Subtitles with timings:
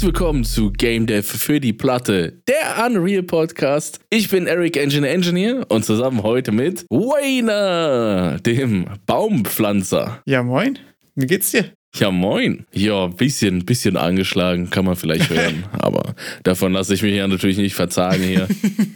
[0.00, 4.00] Herzlich willkommen zu Game Dev für die Platte, der Unreal Podcast.
[4.08, 10.22] Ich bin Eric Engine Engineer und zusammen heute mit Wayner, dem Baumpflanzer.
[10.24, 10.78] Ja, moin.
[11.16, 11.74] Wie geht's dir?
[11.96, 12.66] Ja, moin.
[12.72, 15.64] Ja, bisschen, bisschen angeschlagen, kann man vielleicht hören.
[15.72, 18.46] aber davon lasse ich mich ja natürlich nicht verzagen hier.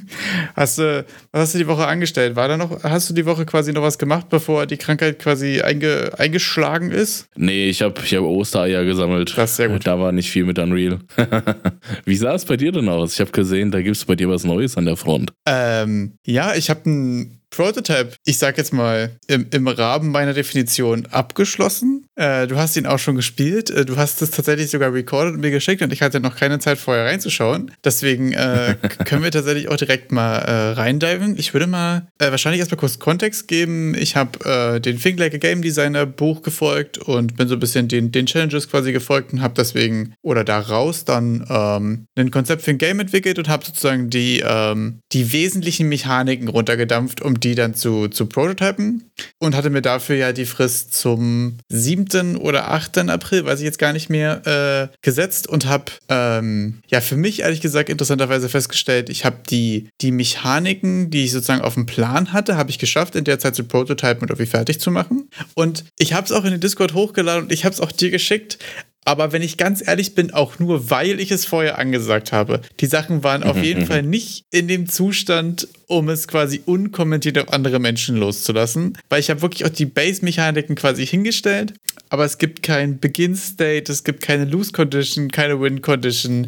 [0.54, 2.36] hast du, was hast du die Woche angestellt?
[2.36, 5.60] War da noch, hast du die Woche quasi noch was gemacht, bevor die Krankheit quasi
[5.60, 7.26] einge, eingeschlagen ist?
[7.36, 9.36] Nee, ich habe ich hab Ostereier gesammelt.
[9.36, 9.86] Das ist sehr gut.
[9.86, 11.00] Da war nicht viel mit Unreal.
[12.04, 13.14] Wie sah es bei dir denn aus?
[13.14, 15.32] Ich habe gesehen, da gibt es bei dir was Neues an der Front.
[15.46, 21.06] Ähm, ja, ich habe ein Prototype, ich sag jetzt mal, im, im Rahmen meiner Definition
[21.06, 22.06] abgeschlossen.
[22.16, 23.70] Äh, du hast ihn auch schon gespielt.
[23.70, 26.58] Äh, du hast es tatsächlich sogar recorded und mir geschickt und ich hatte noch keine
[26.58, 27.72] Zeit vorher reinzuschauen.
[27.84, 31.36] Deswegen äh, können wir tatsächlich auch direkt mal äh, reindiven.
[31.38, 33.94] Ich würde mal äh, wahrscheinlich erstmal kurz Kontext geben.
[33.94, 37.60] Ich habe äh, den Think Like a Game Designer Buch gefolgt und bin so ein
[37.60, 42.62] bisschen den, den Challenges quasi gefolgt und habe deswegen oder daraus dann ähm, ein Konzept
[42.62, 47.54] für ein Game entwickelt und habe sozusagen die, ähm, die wesentlichen Mechaniken runtergedampft, um die
[47.54, 52.36] dann zu, zu prototypen und hatte mir dafür ja die Frist zum 7.
[52.36, 52.98] oder 8.
[53.10, 57.40] April, weiß ich jetzt gar nicht mehr, äh, gesetzt und habe ähm, ja für mich
[57.40, 62.32] ehrlich gesagt interessanterweise festgestellt, ich habe die, die Mechaniken, die ich sozusagen auf dem Plan
[62.32, 65.28] hatte, habe ich geschafft, in der Zeit zu prototypen und irgendwie fertig zu machen.
[65.54, 68.10] Und ich habe es auch in den Discord hochgeladen und ich habe es auch dir
[68.10, 68.58] geschickt,
[69.04, 72.60] aber wenn ich ganz ehrlich bin, auch nur, weil ich es vorher angesagt habe.
[72.80, 77.52] Die Sachen waren auf jeden Fall nicht in dem Zustand, um es quasi unkommentiert auf
[77.52, 78.96] andere Menschen loszulassen.
[79.08, 81.74] Weil ich habe wirklich auch die Base-Mechaniken quasi hingestellt,
[82.14, 86.46] aber es gibt kein Begin-State, es gibt keine Lose-Condition, keine Win-Condition.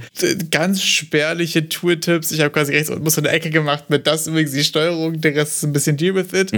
[0.53, 2.31] Ganz spärliche Tooltips.
[2.31, 5.35] Ich habe quasi rechts und muss eine Ecke gemacht mit das übrigens die Steuerung, der
[5.35, 6.53] Rest ist ein bisschen Deal with it.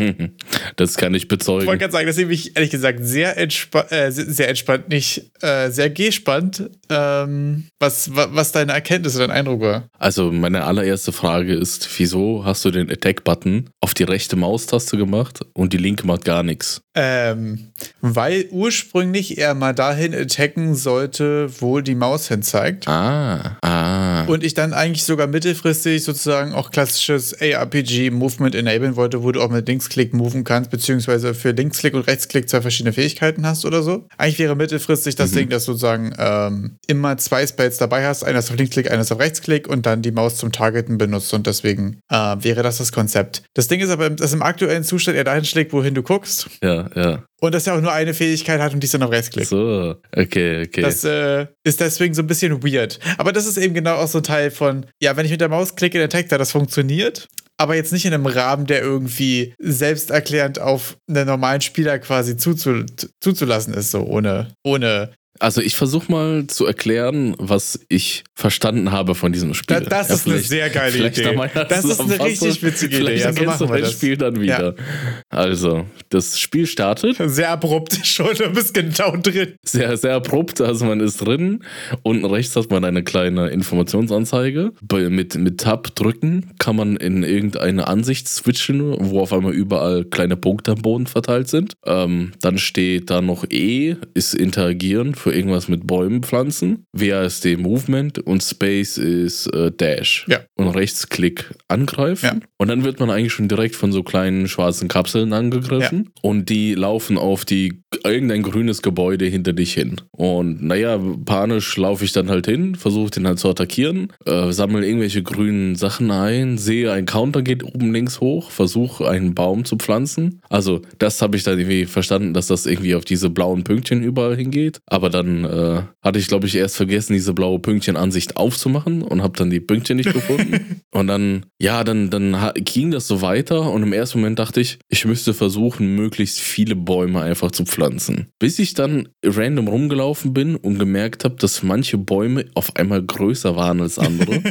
[0.76, 1.62] Das kann ich bezeugen.
[1.62, 5.30] Ich wollte gerade sagen, das ist nämlich ehrlich gesagt sehr, entspa äh, sehr entspannt, nicht
[5.40, 9.88] äh, sehr gespannt, ähm, was, was deine Erkenntnis, dein Eindruck war.
[9.98, 15.40] Also meine allererste Frage ist, wieso hast du den Attack-Button auf die rechte Maustaste gemacht
[15.54, 16.82] und die linke macht gar nichts?
[17.00, 17.70] Ähm,
[18.00, 22.88] weil ursprünglich er mal dahin attacken sollte, wo die Maus hin zeigt.
[22.88, 24.24] Ah, ah.
[24.24, 29.48] Und ich dann eigentlich sogar mittelfristig sozusagen auch klassisches ARPG-Movement enablen wollte, wo du auch
[29.48, 34.08] mit Linksklick moven kannst, beziehungsweise für Linksklick und Rechtsklick zwei verschiedene Fähigkeiten hast oder so.
[34.16, 35.36] Eigentlich wäre mittelfristig das mhm.
[35.36, 39.20] Ding, dass du sozusagen ähm, immer zwei Spells dabei hast, eines auf Linksklick, eines auf
[39.20, 43.44] Rechtsklick und dann die Maus zum Targeten benutzt und deswegen äh, wäre das das Konzept.
[43.54, 46.48] Das Ding ist aber, dass im aktuellen Zustand er dahin schlägt, wohin du guckst.
[46.60, 47.24] Ja, ja.
[47.40, 49.46] Und dass er auch nur eine Fähigkeit hat und die ist dann auf Rechtsklick.
[49.46, 50.82] So, okay, okay.
[50.82, 52.98] Das äh, ist deswegen so ein bisschen weird.
[53.16, 55.48] Aber das ist eben genau auch so ein Teil von, ja, wenn ich mit der
[55.48, 57.28] Maus klicke, der Tag da, das funktioniert.
[57.60, 62.84] Aber jetzt nicht in einem Rahmen, der irgendwie selbsterklärend auf einen normalen Spieler quasi zuzu
[63.20, 65.10] zuzulassen ist, so ohne, ohne
[65.40, 69.80] also ich versuche mal zu erklären, was ich verstanden habe von diesem Spiel.
[69.80, 71.34] Da, das ja, ist eine sehr geile Idee.
[71.68, 73.18] Das ist eine richtig witzige Idee.
[73.18, 74.74] Vielleicht ja, so das Spiel dann wieder.
[74.76, 74.84] Ja.
[75.28, 77.16] Also, das Spiel startet.
[77.26, 79.54] Sehr abrupt schon, du bist genau drin.
[79.62, 81.64] Sehr, sehr abrupt, also man ist drin.
[82.02, 84.72] Unten rechts hat man eine kleine Informationsanzeige.
[85.08, 90.36] Mit, mit Tab drücken kann man in irgendeine Ansicht switchen, wo auf einmal überall kleine
[90.36, 91.74] Punkte am Boden verteilt sind.
[91.84, 96.84] Ähm, dann steht da noch E, ist interagieren für irgendwas mit Bäumen pflanzen.
[96.92, 100.26] WASD Movement und Space ist äh, Dash.
[100.28, 100.40] Ja.
[100.56, 102.40] Und Rechtsklick angreifen.
[102.40, 102.48] Ja.
[102.58, 106.04] Und dann wird man eigentlich schon direkt von so kleinen schwarzen Kapseln angegriffen.
[106.06, 106.12] Ja.
[106.22, 109.96] Und die laufen auf die irgendein grünes Gebäude hinter dich hin.
[110.10, 114.86] Und naja, panisch laufe ich dann halt hin, versuche den halt zu attackieren, äh, sammle
[114.86, 119.76] irgendwelche grünen Sachen ein, sehe, ein Counter geht oben links hoch, versuche einen Baum zu
[119.76, 120.40] pflanzen.
[120.48, 124.36] Also das habe ich dann irgendwie verstanden, dass das irgendwie auf diese blauen Pünktchen überall
[124.36, 124.80] hingeht.
[124.86, 129.36] Aber dann äh, hatte ich, glaube ich, erst vergessen, diese blaue Pünktchen-Ansicht aufzumachen und habe
[129.36, 130.82] dann die Pünktchen nicht gefunden.
[130.92, 134.78] und dann, ja, dann, dann ging das so weiter und im ersten Moment dachte ich,
[134.88, 138.26] ich müsste versuchen, möglichst viele Bäume einfach zu pflanzen pflanzen.
[138.38, 143.56] Bis ich dann random rumgelaufen bin und gemerkt habe, dass manche Bäume auf einmal größer
[143.56, 144.42] waren als andere.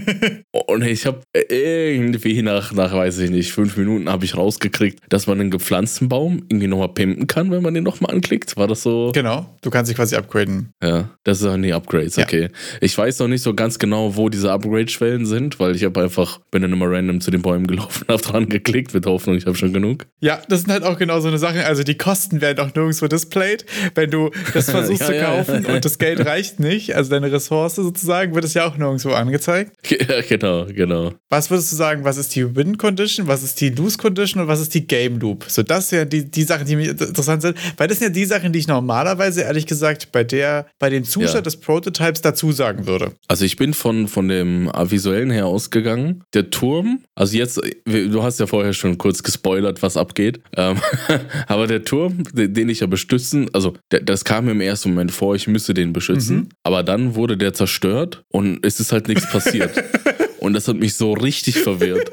[0.68, 5.28] und ich habe irgendwie nach, nach, weiß ich nicht, fünf Minuten habe ich rausgekriegt, dass
[5.28, 8.58] man einen gepflanzten Baum irgendwie nochmal pimpen kann, wenn man den nochmal anklickt.
[8.58, 9.12] War das so?
[9.14, 10.47] Genau, du kannst dich quasi upgraden.
[10.82, 12.44] Ja, das sind die Upgrades, okay.
[12.44, 12.50] Ja.
[12.82, 16.40] Ich weiß noch nicht so ganz genau, wo diese Upgrade-Schwellen sind, weil ich habe einfach,
[16.52, 19.56] bin dann immer random zu den Bäumen gelaufen, habe dran geklickt mit Hoffnung, ich habe
[19.56, 20.06] schon genug.
[20.20, 21.66] Ja, das sind halt auch genau so eine Sache.
[21.66, 23.66] Also die Kosten werden auch nirgendwo displayed.
[23.96, 25.76] Wenn du das versuchst ja, zu kaufen ja, ja.
[25.76, 29.74] und das Geld reicht nicht, also deine Ressource sozusagen, wird es ja auch nirgendwo angezeigt.
[30.08, 31.14] Ja, genau, genau.
[31.30, 34.74] Was würdest du sagen, was ist die Win-Condition, was ist die Lose-Condition und was ist
[34.74, 35.46] die Game-Loop?
[35.48, 38.14] So, das sind ja die, die Sachen, die mir interessant sind, weil das sind ja
[38.14, 40.37] die Sachen, die ich normalerweise, ehrlich gesagt, bei, der
[40.80, 41.42] bei dem Zustand ja.
[41.42, 43.12] des Prototypes dazu sagen würde.
[43.28, 46.24] Also ich bin von, von dem visuellen her ausgegangen.
[46.34, 50.39] Der Turm, also jetzt, du hast ja vorher schon kurz gespoilert, was abgeht.
[50.56, 50.78] Ähm,
[51.48, 55.36] aber der Turm, den ich ja bestützen, also das kam mir im ersten Moment vor,
[55.36, 56.38] ich müsste den beschützen.
[56.38, 56.50] Mhm.
[56.63, 59.72] Aber dann wurde der zerstört und es ist halt nichts passiert.
[60.40, 62.12] Und das hat mich so richtig verwirrt.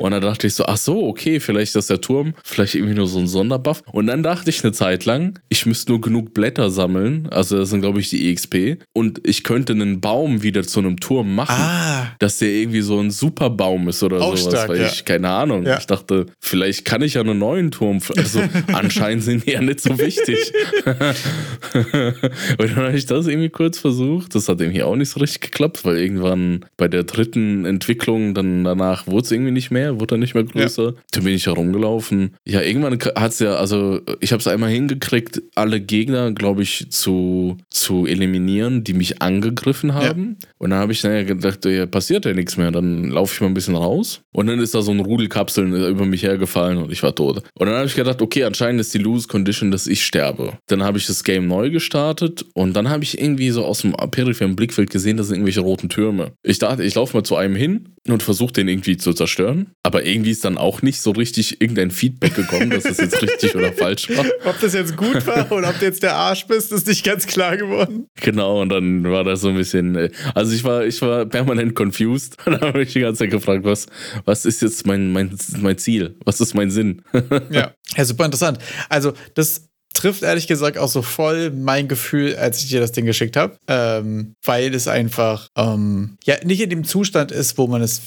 [0.00, 3.06] Und dann dachte ich so, ach so, okay, vielleicht ist der Turm vielleicht irgendwie nur
[3.06, 3.82] so ein Sonderbuff.
[3.92, 7.70] Und dann dachte ich eine Zeit lang, ich müsste nur genug Blätter sammeln, also das
[7.70, 11.56] sind glaube ich die EXP, und ich könnte einen Baum wieder zu einem Turm machen,
[11.58, 12.12] ah.
[12.18, 14.86] dass der irgendwie so ein Superbaum ist oder Auch sowas, stark, weil ja.
[14.86, 15.66] ich keine Ahnung.
[15.66, 15.78] Ja.
[15.78, 18.40] Ich dachte, vielleicht kann ich ja einen neuen Turm, also
[18.72, 20.52] anscheinend sind die ja nicht so wichtig.
[20.84, 25.40] und dann habe ich das irgendwie kurz versucht, das hat irgendwie auch nicht so richtig
[25.40, 30.14] geklappt, weil irgendwann bei der dritten Entwicklung dann danach wurde es irgendwie nicht mehr wurde
[30.14, 30.84] er nicht mehr größer.
[30.84, 30.92] Ja.
[31.12, 32.34] Dann bin ich herumgelaufen.
[32.44, 36.90] Ja, irgendwann hat es ja, also ich habe es einmal hingekriegt, alle Gegner, glaube ich,
[36.90, 40.38] zu, zu eliminieren, die mich angegriffen haben.
[40.40, 40.48] Ja.
[40.58, 42.70] Und dann habe ich dann gedacht, ja, passiert ja nichts mehr.
[42.70, 44.22] Dann laufe ich mal ein bisschen raus.
[44.32, 47.42] Und dann ist da so ein Rudelkapseln über mich hergefallen und ich war tot.
[47.54, 50.58] Und dann habe ich gedacht, okay, anscheinend ist die Lose Condition, dass ich sterbe.
[50.66, 53.92] Dann habe ich das Game neu gestartet und dann habe ich irgendwie so aus dem
[53.92, 56.32] peripheren Blickfeld gesehen, das sind irgendwelche roten Türme.
[56.42, 59.72] Ich dachte, ich laufe mal zu einem hin und versuche den irgendwie zu zerstören.
[59.82, 63.54] Aber irgendwie ist dann auch nicht so richtig irgendein Feedback gekommen, dass das jetzt richtig
[63.54, 64.24] oder falsch war.
[64.44, 67.26] Ob das jetzt gut war oder ob du jetzt der Arsch bist, ist nicht ganz
[67.26, 68.06] klar geworden.
[68.22, 69.96] Genau, und dann war das so ein bisschen.
[69.96, 70.10] Äh,
[70.46, 72.36] also ich war, ich war permanent confused.
[72.46, 73.86] Und dann habe ich die ganze Zeit gefragt, was,
[74.24, 76.16] was ist jetzt mein, mein, mein Ziel?
[76.24, 77.02] Was ist mein Sinn?
[77.50, 77.72] ja.
[77.96, 78.58] ja, super interessant.
[78.88, 83.06] Also, das trifft ehrlich gesagt auch so voll mein Gefühl, als ich dir das Ding
[83.06, 87.80] geschickt habe, ähm, weil es einfach ähm, ja nicht in dem Zustand ist, wo man
[87.80, 88.02] es,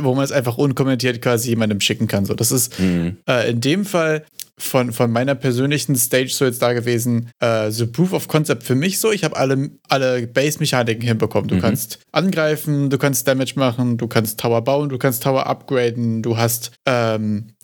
[0.00, 2.24] wo man es einfach unkommentiert quasi jemandem schicken kann.
[2.24, 3.18] So, das ist mhm.
[3.28, 4.24] äh, in dem Fall
[4.58, 8.74] von, von meiner persönlichen Stage so jetzt da gewesen, äh, so Proof of Concept für
[8.74, 9.10] mich so.
[9.10, 11.48] Ich habe alle, alle Base-Mechaniken hinbekommen.
[11.48, 11.60] Du mhm.
[11.60, 16.36] kannst angreifen, du kannst Damage machen, du kannst Tower bauen, du kannst Tower upgraden, du
[16.36, 17.54] hast ähm,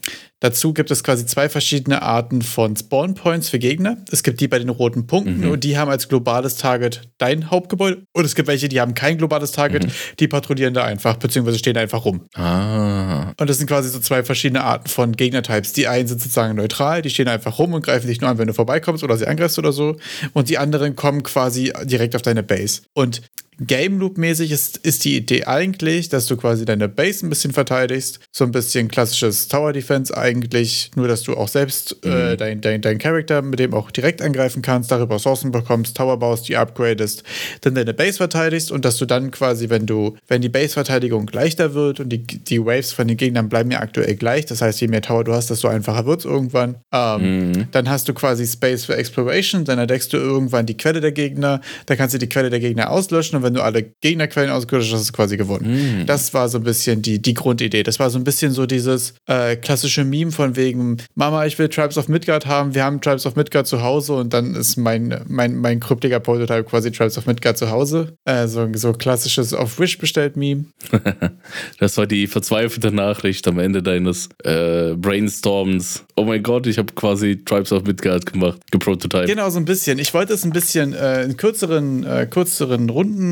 [0.40, 3.96] Dazu gibt es quasi zwei verschiedene Arten von Spawn Points für Gegner.
[4.12, 5.50] Es gibt die bei den roten Punkten mhm.
[5.50, 8.02] und die haben als globales Target dein Hauptgebäude.
[8.12, 9.90] Und es gibt welche, die haben kein globales Target, mhm.
[10.20, 12.26] die patrouillieren da einfach, beziehungsweise stehen einfach rum.
[12.34, 13.32] Ah.
[13.36, 15.72] Und das sind quasi so zwei verschiedene Arten von Gegnertypes.
[15.72, 18.46] Die einen sind sozusagen neutral, die stehen einfach rum und greifen dich nur an, wenn
[18.46, 19.96] du vorbeikommst oder sie angreifst oder so.
[20.34, 22.82] Und die anderen kommen quasi direkt auf deine Base.
[22.94, 23.22] Und
[23.60, 28.20] Game Loop-mäßig ist, ist die Idee eigentlich, dass du quasi deine Base ein bisschen verteidigst.
[28.30, 30.90] So ein bisschen klassisches Tower Defense eigentlich.
[30.94, 32.14] Nur, dass du auch selbst äh, mhm.
[32.14, 36.18] äh, dein, dein, dein Charakter mit dem auch direkt angreifen kannst, darüber Ressourcen bekommst, Tower
[36.18, 37.24] baust, die upgradest,
[37.62, 41.74] dann deine Base verteidigst und dass du dann quasi, wenn du, wenn die Base-Verteidigung leichter
[41.74, 44.88] wird und die, die Waves von den Gegnern bleiben ja aktuell gleich, das heißt, je
[44.88, 46.76] mehr Tower du hast, desto einfacher wird es irgendwann.
[46.92, 47.68] Ähm, mhm.
[47.72, 51.60] Dann hast du quasi Space für Exploration, dann entdeckst du irgendwann die Quelle der Gegner,
[51.86, 55.00] dann kannst du die Quelle der Gegner auslöschen und wenn du alle Gegnerquellen ausgelöscht hast,
[55.00, 56.02] hast du quasi gewonnen.
[56.02, 56.06] Mm.
[56.06, 57.82] Das war so ein bisschen die, die Grundidee.
[57.82, 61.68] Das war so ein bisschen so dieses äh, klassische Meme von wegen, Mama, ich will
[61.68, 65.20] Tribes of Midgard haben, wir haben Tribes of Midgard zu Hause und dann ist mein,
[65.28, 68.16] mein, mein kryptiger Prototype quasi Tribes of Midgard zu Hause.
[68.24, 70.66] Äh, so, so klassisches auf Wish bestellt Meme.
[71.78, 76.04] das war die verzweifelte Nachricht am Ende deines äh, Brainstorms.
[76.16, 79.28] Oh mein Gott, ich habe quasi Tribes of Midgard gemacht, geprototyped.
[79.28, 79.98] Genau, so ein bisschen.
[79.98, 82.88] Ich wollte es ein bisschen äh, in kürzeren, äh, kürzeren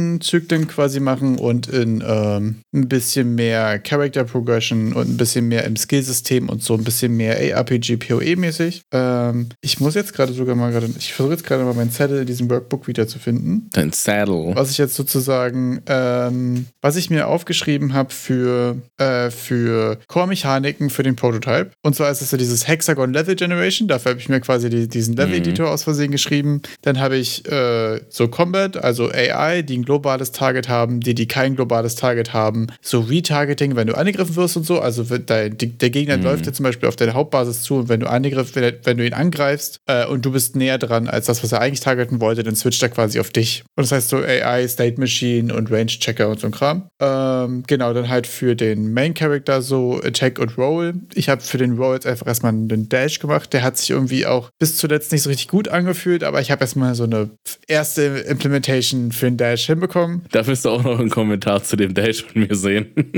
[0.06, 5.48] Rundenzügen dann quasi machen und in ähm, ein bisschen mehr Character Progression und ein bisschen
[5.48, 8.82] mehr im Skillsystem und so ein bisschen mehr ARPG PoE-mäßig.
[8.92, 12.20] Ähm, ich muss jetzt gerade sogar mal gerade, ich versuche jetzt gerade mal meinen Zettel
[12.20, 13.68] in diesem Workbook wiederzufinden.
[13.72, 14.52] Dein Saddle.
[14.54, 21.02] Was ich jetzt sozusagen, ähm, was ich mir aufgeschrieben habe für, äh, für Core-Mechaniken für
[21.02, 21.70] den Prototype.
[21.82, 23.88] Und zwar ist es ja dieses Hexagon Level Generation.
[23.88, 25.72] Dafür habe ich mir quasi die, diesen Level-Editor mhm.
[25.72, 26.62] aus Versehen geschrieben.
[26.82, 31.26] Dann habe ich äh, so Combat, also AI, die ein globales Target haben, die, die
[31.26, 32.66] kein globales Target haben.
[32.82, 34.78] So Retargeting, wenn du angegriffen wirst und so.
[34.78, 36.24] Also dein, der Gegner mhm.
[36.24, 39.06] läuft dir zum Beispiel auf deine Hauptbasis zu und wenn du angegriffen, wenn, wenn du
[39.06, 42.42] ihn angreifst äh, und du bist näher dran als das, was er eigentlich targeten wollte,
[42.42, 43.64] dann switcht er quasi auf dich.
[43.74, 46.90] Und das heißt so AI, State Machine und Range Checker und so ein Kram.
[47.00, 50.94] Ähm, genau, dann halt für den Main Character so Attack und Roll.
[51.14, 53.52] Ich habe für den Roll jetzt einfach erstmal einen Dash gemacht.
[53.54, 56.60] Der hat sich irgendwie auch bis zuletzt nicht so richtig gut angefühlt, aber ich habe
[56.60, 57.30] erstmal so eine
[57.66, 59.85] erste Implementation für den Dash hinbekommen.
[60.30, 62.92] Dafür ist du auch noch einen Kommentar zu dem Dash von mir sehen.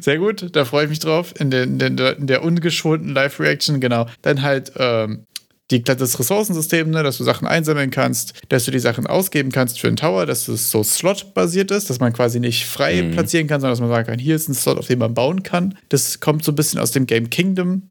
[0.00, 1.34] Sehr gut, da freue ich mich drauf.
[1.38, 4.06] In der, in der, in der ungeschulten Live-Reaction, genau.
[4.22, 5.26] Dann halt ähm,
[5.70, 9.80] die, das Ressourcensystem, ne, dass du Sachen einsammeln kannst, dass du die Sachen ausgeben kannst
[9.80, 13.12] für einen Tower, dass es so Slot-basiert ist, dass man quasi nicht frei mhm.
[13.12, 15.42] platzieren kann, sondern dass man sagen kann, hier ist ein Slot, auf dem man bauen
[15.42, 15.76] kann.
[15.88, 17.90] Das kommt so ein bisschen aus dem Game Kingdom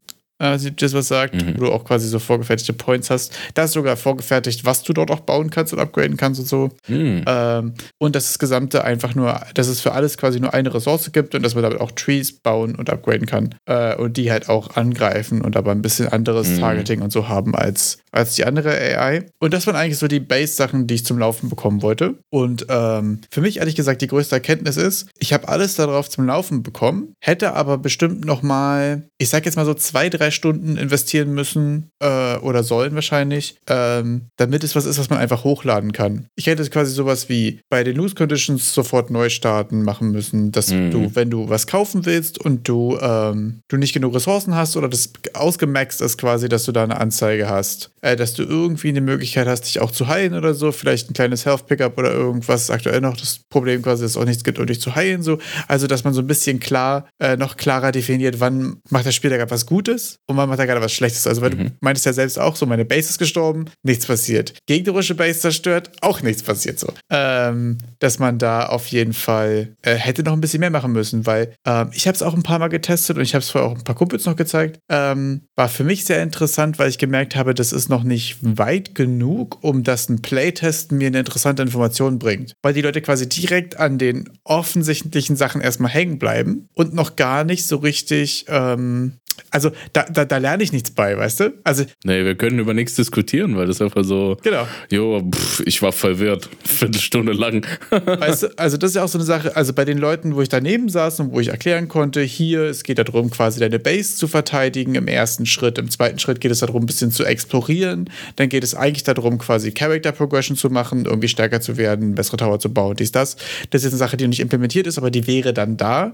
[0.56, 1.54] sieht das was sagt, mhm.
[1.56, 3.36] wo du auch quasi so vorgefertigte Points hast.
[3.54, 6.70] Da ist sogar vorgefertigt, was du dort auch bauen kannst und upgraden kannst und so.
[6.88, 7.24] Mhm.
[7.26, 11.12] Ähm, und dass das Gesamte einfach nur, dass es für alles quasi nur eine Ressource
[11.12, 13.54] gibt und dass man damit auch Trees bauen und upgraden kann.
[13.66, 16.60] Äh, und die halt auch angreifen und aber ein bisschen anderes mhm.
[16.60, 19.26] Targeting und so haben als, als die andere AI.
[19.40, 22.18] Und das waren eigentlich so die Base-Sachen, die ich zum Laufen bekommen wollte.
[22.30, 26.26] Und ähm, für mich ehrlich gesagt die größte Erkenntnis ist, ich habe alles darauf zum
[26.26, 30.76] Laufen bekommen, hätte aber bestimmt noch mal, ich sag jetzt mal so zwei, drei Stunden
[30.76, 35.92] investieren müssen äh, oder sollen wahrscheinlich, ähm, damit es was ist, was man einfach hochladen
[35.92, 36.26] kann.
[36.36, 40.70] Ich hätte quasi sowas wie bei den Loose Conditions sofort neu starten machen müssen, dass
[40.70, 40.90] mhm.
[40.90, 44.88] du, wenn du was kaufen willst und du, ähm, du nicht genug Ressourcen hast oder
[44.88, 49.00] das ausgemaxt ist quasi, dass du da eine Anzeige hast, äh, dass du irgendwie eine
[49.00, 52.70] Möglichkeit hast, dich auch zu heilen oder so, vielleicht ein kleines Health Pickup oder irgendwas.
[52.70, 55.22] Aktuell noch das Problem quasi, dass es auch nichts gibt, um dich zu heilen.
[55.22, 55.38] So.
[55.68, 59.30] Also, dass man so ein bisschen klar, äh, noch klarer definiert, wann macht das Spiel
[59.30, 61.26] da gerade was Gutes und wann macht er gerade was Schlechtes.
[61.26, 61.58] Also, weil mhm.
[61.58, 64.52] du meintest ja selbst auch so, meine Base ist gestorben, nichts passiert.
[64.66, 66.92] Gegnerische Base zerstört, auch nichts passiert so.
[67.10, 71.24] Ähm, dass man da auf jeden Fall äh, hätte noch ein bisschen mehr machen müssen,
[71.24, 73.70] weil ähm, ich habe es auch ein paar Mal getestet und ich habe es vorher
[73.70, 74.78] auch ein paar Kumpels noch gezeigt.
[74.90, 78.94] Ähm, war für mich sehr interessant, weil ich gemerkt habe, das ist noch nicht weit
[78.94, 82.54] genug, um dass ein Playtest mir eine interessante Information bringt.
[82.62, 87.44] Weil die Leute quasi direkt an den offensichtlichen Sachen erstmal hängen bleiben und noch gar
[87.44, 89.18] nicht so richtig ähm,
[89.50, 91.52] also da, da, da, lerne ich nichts bei, weißt du?
[91.62, 94.36] Also, nee, wir können über nichts diskutieren, weil das einfach so.
[94.42, 94.66] Genau.
[94.90, 96.48] Jo, pff, ich war verwirrt.
[96.64, 97.64] Viertelstunde lang.
[97.90, 100.42] weißt du, also das ist ja auch so eine Sache, also bei den Leuten, wo
[100.42, 104.16] ich daneben saß und wo ich erklären konnte, hier, es geht darum, quasi deine Base
[104.16, 105.78] zu verteidigen im ersten Schritt.
[105.78, 108.10] Im zweiten Schritt geht es darum, ein bisschen zu explorieren.
[108.36, 112.38] Dann geht es eigentlich darum, quasi Character Progression zu machen, irgendwie stärker zu werden, bessere
[112.38, 113.36] Tower zu bauen, dies, das.
[113.70, 116.10] Das ist eine Sache, die noch nicht implementiert ist, aber die wäre dann da.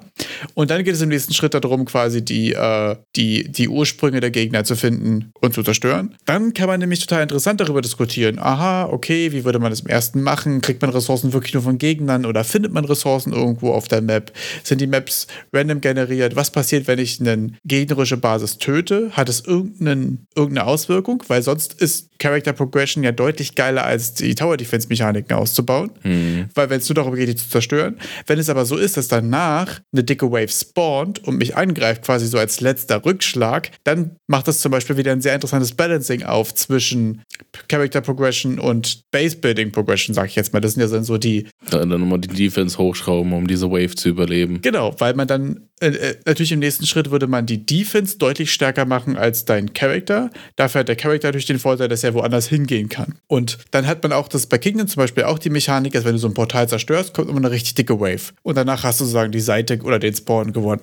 [0.54, 4.30] Und dann geht es im nächsten Schritt darum, quasi die, äh, die, die Ursprünge der
[4.30, 6.16] Gegner zu finden und zu zerstören.
[6.26, 8.38] Dann kann man nämlich total interessant darüber diskutieren.
[8.38, 10.60] Aha, okay, wie würde man das im ersten machen?
[10.60, 14.32] Kriegt man Ressourcen wirklich nur von Gegnern oder findet man Ressourcen irgendwo auf der Map?
[14.62, 16.36] Sind die Maps random generiert?
[16.36, 19.10] Was passiert, wenn ich eine gegnerische Basis töte?
[19.12, 21.24] Hat es irgendeinen, irgendeine Auswirkung?
[21.26, 25.90] Weil sonst ist Character Progression ja deutlich geiler als die Tower Defense Mechaniken auszubauen.
[26.04, 26.48] Mhm.
[26.54, 27.98] Weil wenn es nur darum geht, die zu zerstören.
[28.26, 32.26] Wenn es aber so ist, dass danach eine dicke Wave spawnt und mich angreift, quasi
[32.26, 36.54] so als letzter Rückschlag, dann macht das zum Beispiel wieder ein sehr interessantes Balancing auf
[36.54, 37.23] zwischen
[37.69, 40.61] Character Progression und Base Building Progression, sag ich jetzt mal.
[40.61, 41.47] Das sind ja dann so die.
[41.71, 44.61] Dann nochmal die Defense hochschrauben, um diese Wave zu überleben.
[44.62, 48.52] Genau, weil man dann äh, äh, natürlich im nächsten Schritt würde man die Defense deutlich
[48.52, 50.30] stärker machen als dein Character.
[50.57, 53.14] Dafür hat der Character natürlich den Vorteil, dass er woanders hingehen kann.
[53.28, 56.12] Und dann hat man auch das bei Kingdom zum Beispiel auch die Mechanik, dass wenn
[56.12, 58.33] du so ein Portal zerstörst, kommt immer eine richtig dicke Wave.
[58.42, 60.83] Und danach hast du sozusagen die Seite oder den Spawn gewonnen.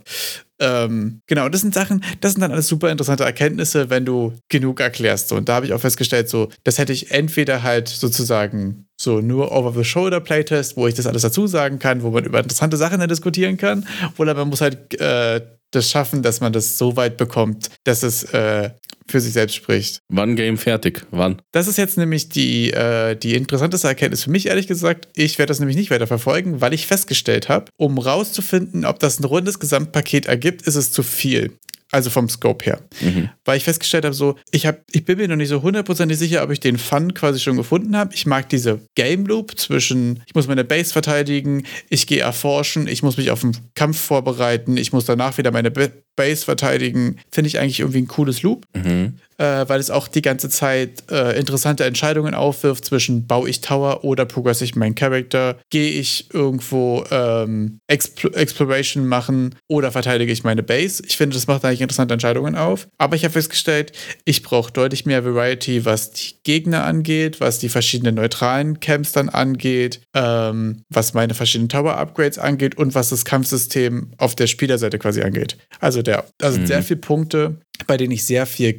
[0.60, 4.80] Ähm, genau, das sind Sachen, das sind dann alles super interessante Erkenntnisse, wenn du genug
[4.80, 5.32] erklärst.
[5.32, 9.52] Und da habe ich auch festgestellt, so, das hätte ich entweder halt sozusagen so nur
[9.52, 13.58] Over-the-Shoulder-Playtest, wo ich das alles dazu sagen kann, wo man über interessante Sachen dann diskutieren
[13.58, 13.88] kann,
[14.18, 18.24] oder man muss halt äh, das schaffen, dass man das so weit bekommt, dass es
[18.24, 18.72] äh,
[19.10, 20.02] für sich selbst spricht.
[20.10, 21.06] Wann Game fertig?
[21.12, 21.42] Wann?
[21.52, 25.08] Das ist jetzt nämlich die, äh, die interessanteste Erkenntnis für mich, ehrlich gesagt.
[25.16, 29.20] Ich werde das nämlich nicht weiter verfolgen, weil ich festgestellt habe, um rauszufinden, ob das
[29.20, 31.52] ein rundes Gesamtpaket ergibt, ist es zu viel.
[31.90, 32.82] Also vom Scope her.
[33.00, 33.30] Mhm.
[33.46, 36.44] Weil ich festgestellt habe, so, ich, hab, ich bin mir noch nicht so hundertprozentig sicher,
[36.44, 38.14] ob ich den Fun quasi schon gefunden habe.
[38.14, 43.04] Ich mag diese Game Loop zwischen, ich muss meine Base verteidigen, ich gehe erforschen, ich
[43.04, 45.72] muss mich auf den Kampf vorbereiten, ich muss danach wieder meine
[46.18, 47.18] Base verteidigen.
[47.32, 48.66] Finde ich eigentlich irgendwie ein cooles Loop.
[48.76, 53.62] Mhm äh, weil es auch die ganze Zeit äh, interessante Entscheidungen aufwirft zwischen baue ich
[53.62, 60.32] Tower oder progresse ich meinen Charakter, gehe ich irgendwo ähm, Expl Exploration machen oder verteidige
[60.32, 61.04] ich meine Base.
[61.06, 62.88] Ich finde, das macht eigentlich interessante Entscheidungen auf.
[62.98, 63.94] Aber ich habe festgestellt,
[64.26, 69.30] ich brauche deutlich mehr Variety, was die Gegner angeht, was die verschiedenen neutralen Camps dann
[69.30, 75.22] angeht, ähm, was meine verschiedenen Tower-Upgrades angeht und was das Kampfsystem auf der Spielerseite quasi
[75.22, 75.58] angeht.
[75.80, 76.68] Also der, also mhm.
[76.68, 78.74] sehr viele Punkte, bei denen ich sehr viel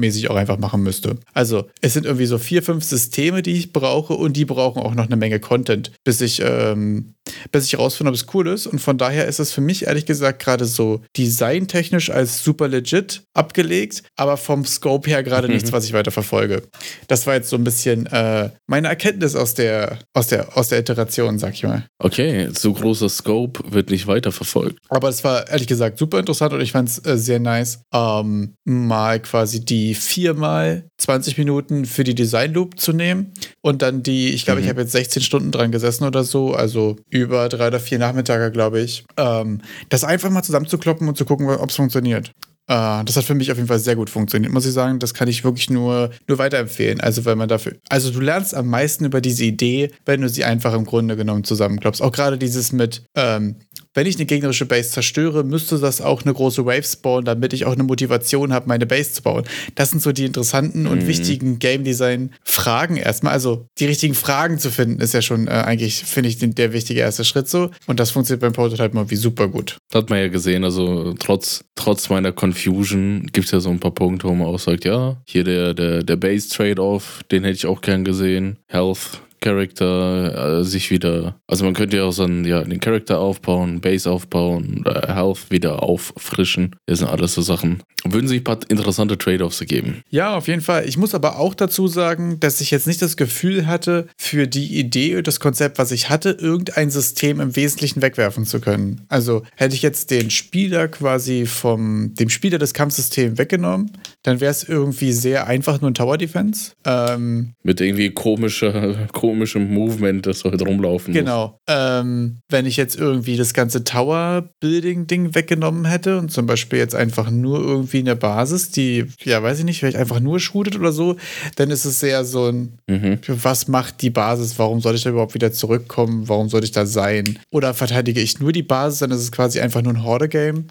[0.00, 1.16] contentmäßig auch einfach machen müsste.
[1.34, 4.94] Also es sind irgendwie so vier, fünf Systeme, die ich brauche und die brauchen auch
[4.94, 7.14] noch eine Menge Content, bis ich, ähm,
[7.52, 8.66] bis ich rausfinde, ob es cool ist.
[8.66, 13.22] Und von daher ist es für mich ehrlich gesagt gerade so designtechnisch als super legit
[13.34, 15.54] abgelegt, aber vom Scope her gerade mhm.
[15.54, 16.62] nichts, was ich weiter verfolge.
[17.08, 20.80] Das war jetzt so ein bisschen äh, meine Erkenntnis aus der, aus, der, aus der
[20.80, 21.86] Iteration, sag ich mal.
[21.98, 24.78] Okay, so großer Scope wird nicht weiter verfolgt.
[24.88, 27.82] Aber es war ehrlich gesagt super interessant und ich fand es äh, sehr nice.
[27.92, 33.32] Ähm, mal quasi die viermal 20 Minuten für die Design Loop zu nehmen
[33.62, 34.64] und dann die, ich glaube, mhm.
[34.64, 38.50] ich habe jetzt 16 Stunden dran gesessen oder so, also über drei oder vier Nachmittage,
[38.50, 42.32] glaube ich, ähm, das einfach mal zusammenzukloppen und zu gucken, ob es funktioniert.
[42.70, 45.00] Äh, das hat für mich auf jeden Fall sehr gut funktioniert, muss ich sagen.
[45.00, 47.00] Das kann ich wirklich nur, nur weiterempfehlen.
[47.00, 47.72] Also, wenn man dafür.
[47.88, 51.42] Also, du lernst am meisten über diese Idee, wenn du sie einfach im Grunde genommen
[51.42, 52.00] zusammenklappst.
[52.00, 53.56] Auch gerade dieses mit, ähm,
[53.92, 57.66] wenn ich eine gegnerische Base zerstöre, müsste das auch eine große Wave spawnen, damit ich
[57.66, 59.44] auch eine Motivation habe, meine Base zu bauen.
[59.74, 61.06] Das sind so die interessanten und mhm.
[61.08, 63.32] wichtigen Game Design Fragen erstmal.
[63.32, 67.00] Also die richtigen Fragen zu finden, ist ja schon äh, eigentlich, finde ich, der wichtige
[67.00, 67.70] erste Schritt so.
[67.88, 69.78] Und das funktioniert beim Prototype mal wie super gut.
[69.90, 70.62] Das hat man ja gesehen.
[70.62, 72.30] Also trotz, trotz meiner
[72.64, 75.74] Confusion gibt es ja so ein paar Punkte, wo man auch sagt, ja, hier der,
[75.74, 78.58] der, der Base Trade-off, den hätte ich auch gern gesehen.
[78.66, 83.18] Health Charakter äh, sich wieder, also man könnte ja auch so einen, ja, den Charakter
[83.18, 86.76] aufbauen, Base aufbauen, äh, Health wieder auffrischen.
[86.86, 87.82] Das sind alles so Sachen.
[88.04, 90.02] Würden sich ein paar interessante Trade-offs ergeben.
[90.08, 90.88] Ja, auf jeden Fall.
[90.88, 94.78] Ich muss aber auch dazu sagen, dass ich jetzt nicht das Gefühl hatte, für die
[94.78, 99.02] Idee und das Konzept, was ich hatte, irgendein System im Wesentlichen wegwerfen zu können.
[99.08, 103.92] Also hätte ich jetzt den Spieler quasi vom, dem Spieler des Kampfsystems weggenommen,
[104.22, 106.72] dann wäre es irgendwie sehr einfach nur ein Tower Defense.
[106.84, 111.58] Ähm, Mit irgendwie komischer, komischem Movement, das halt rumlaufen Genau.
[111.68, 117.30] Ähm, wenn ich jetzt irgendwie das ganze Tower-Building-Ding weggenommen hätte und zum Beispiel jetzt einfach
[117.30, 121.16] nur irgendwie eine Basis, die, ja, weiß ich nicht, vielleicht einfach nur shootet oder so,
[121.56, 123.18] dann ist es sehr so ein, mhm.
[123.26, 124.58] was macht die Basis?
[124.58, 126.28] Warum soll ich da überhaupt wieder zurückkommen?
[126.28, 127.38] Warum soll ich da sein?
[127.50, 130.66] Oder verteidige ich nur die Basis, dann ist es quasi einfach nur ein Horde-Game.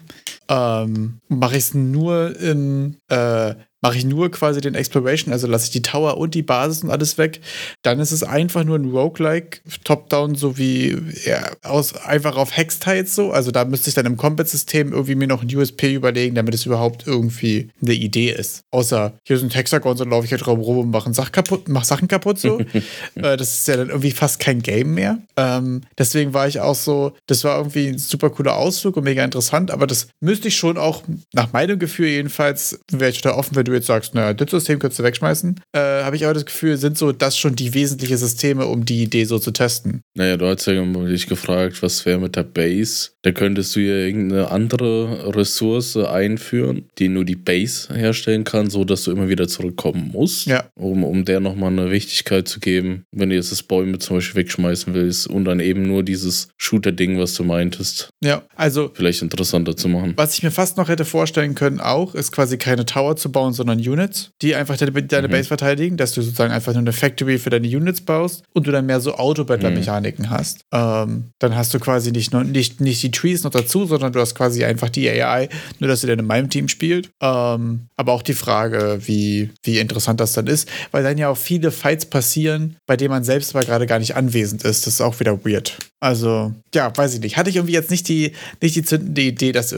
[0.48, 5.66] Ähm, Mache ich es nur in äh, mache ich nur quasi den Exploration, also lasse
[5.66, 7.40] ich die Tower und die Basis und alles weg,
[7.82, 13.14] dann ist es einfach nur ein Roguelike Top-Down, so wie ja, aus, einfach auf Hex-Tiles
[13.14, 13.32] so.
[13.32, 16.66] Also da müsste ich dann im Combat-System irgendwie mir noch ein USP überlegen, damit es
[16.66, 18.62] überhaupt irgendwie eine Idee ist.
[18.70, 21.84] Außer hier sind Hexagons und laufe ich halt rum rum und mache Sachen kaputt, mach
[21.84, 22.60] Sachen kaputt so.
[23.14, 25.18] äh, das ist ja dann irgendwie fast kein Game mehr.
[25.36, 29.24] Ähm, deswegen war ich auch so, das war irgendwie ein super cooler Ausflug und mega
[29.24, 33.56] interessant, aber das müsste ich schon auch, nach meinem Gefühl jedenfalls, wäre ich da offen,
[33.56, 36.46] wenn du jetzt sagst, na, das System könntest du wegschmeißen, äh, habe ich aber das
[36.46, 40.02] Gefühl, sind so das schon die wesentlichen Systeme, um die Idee so zu testen.
[40.14, 43.10] Naja, du hast ja dich gefragt, was wäre mit der Base?
[43.22, 48.84] Da könntest du ja irgendeine andere Ressource einführen, die nur die Base herstellen kann, so
[48.84, 50.64] dass du immer wieder zurückkommen musst, ja.
[50.74, 54.42] um, um der nochmal eine Wichtigkeit zu geben, wenn du jetzt das Bäume zum Beispiel
[54.42, 58.10] wegschmeißen willst und dann eben nur dieses Shooter-Ding, was du meintest.
[58.22, 58.90] Ja, also.
[58.94, 60.14] Vielleicht interessanter zu machen.
[60.16, 63.52] Was ich mir fast noch hätte vorstellen können, auch, ist quasi keine Tower zu bauen,
[63.60, 65.32] sondern Units, die einfach deine, deine mhm.
[65.32, 68.72] Base verteidigen, dass du sozusagen einfach nur eine Factory für deine Units baust und du
[68.72, 70.30] dann mehr so Autobattler-Mechaniken mhm.
[70.30, 70.64] hast.
[70.72, 74.20] Ähm, dann hast du quasi nicht, nur, nicht, nicht die Trees noch dazu, sondern du
[74.20, 77.10] hast quasi einfach die AI, nur dass sie dann in meinem Team spielt.
[77.20, 81.36] Ähm, aber auch die Frage, wie, wie interessant das dann ist, weil dann ja auch
[81.36, 84.86] viele Fights passieren, bei denen man selbst aber gerade gar nicht anwesend ist.
[84.86, 85.76] Das ist auch wieder weird.
[86.02, 87.36] Also, ja, weiß ich nicht.
[87.36, 89.74] Hatte ich irgendwie jetzt nicht die, nicht die zündende Idee, das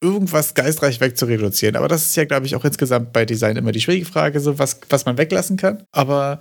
[0.00, 1.76] irgendwas geistreich wegzureduzieren.
[1.76, 4.58] Aber das ist ja, glaube ich, auch insgesamt bei Design immer die schwierige Frage, so
[4.58, 5.84] was, was man weglassen kann.
[5.92, 6.40] Aber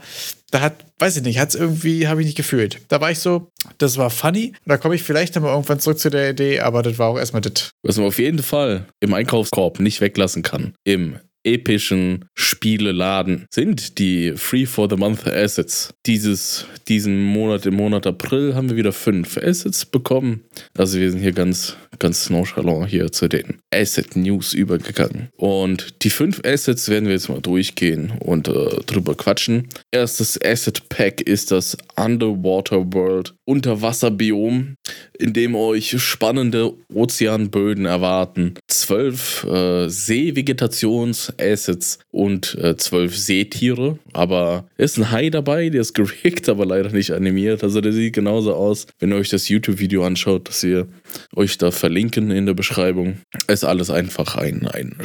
[0.51, 2.81] da hat, weiß ich nicht, hat es irgendwie, habe ich nicht gefühlt.
[2.87, 4.53] Da war ich so, das war funny.
[4.65, 7.41] Da komme ich vielleicht nochmal irgendwann zurück zu der Idee, aber das war auch erstmal
[7.41, 7.71] das.
[7.83, 14.33] Was man auf jeden Fall im Einkaufskorb nicht weglassen kann, im epischen Spieleladen sind die
[14.35, 15.93] Free for the Month Assets.
[16.05, 20.41] Dieses, diesen Monat, im Monat April, haben wir wieder fünf Assets bekommen.
[20.77, 25.29] Also wir sind hier ganz, ganz nonchalant hier zu den Asset News übergegangen.
[25.37, 29.67] Und die fünf Assets werden wir jetzt mal durchgehen und äh, drüber quatschen.
[29.91, 34.75] Erstes Asset Pack ist das Underwater World Unterwasserbiom,
[35.17, 38.53] in dem euch spannende Ozeanböden erwarten.
[38.69, 43.99] Zwölf äh, Seevegetations-Assets und äh, zwölf Seetiere.
[44.13, 47.63] Aber ist ein Hai dabei, der ist gerickt, aber leider nicht animiert.
[47.63, 50.87] Also der sieht genauso aus, wenn ihr euch das YouTube-Video anschaut, das wir
[51.35, 53.19] euch da verlinken in der Beschreibung.
[53.47, 54.95] Es ist alles einfach ein, ein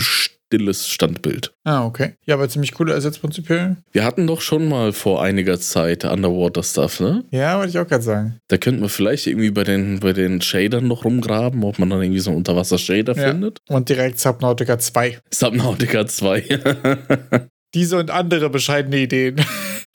[0.46, 1.52] stilles Standbild.
[1.64, 2.14] Ah, okay.
[2.24, 3.76] Ja, aber ziemlich coole Ersatz prinzipiell.
[3.92, 7.24] Wir hatten doch schon mal vor einiger Zeit Underwater-Stuff, ne?
[7.30, 8.38] Ja, wollte ich auch gerade sagen.
[8.48, 12.02] Da könnten wir vielleicht irgendwie bei den, bei den Shadern noch rumgraben, ob man dann
[12.02, 13.28] irgendwie so einen Unterwasser-Shader ja.
[13.28, 13.60] findet.
[13.68, 15.18] Und direkt Subnautica 2.
[15.30, 17.48] Subnautica 2.
[17.74, 19.44] Diese und andere bescheidene Ideen.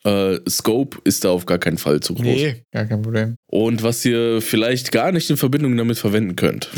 [0.04, 2.24] Äh, Scope ist da auf gar keinen Fall zu groß.
[2.24, 3.36] Nee, gar kein Problem.
[3.46, 6.70] Und was ihr vielleicht gar nicht in Verbindung damit verwenden könnt,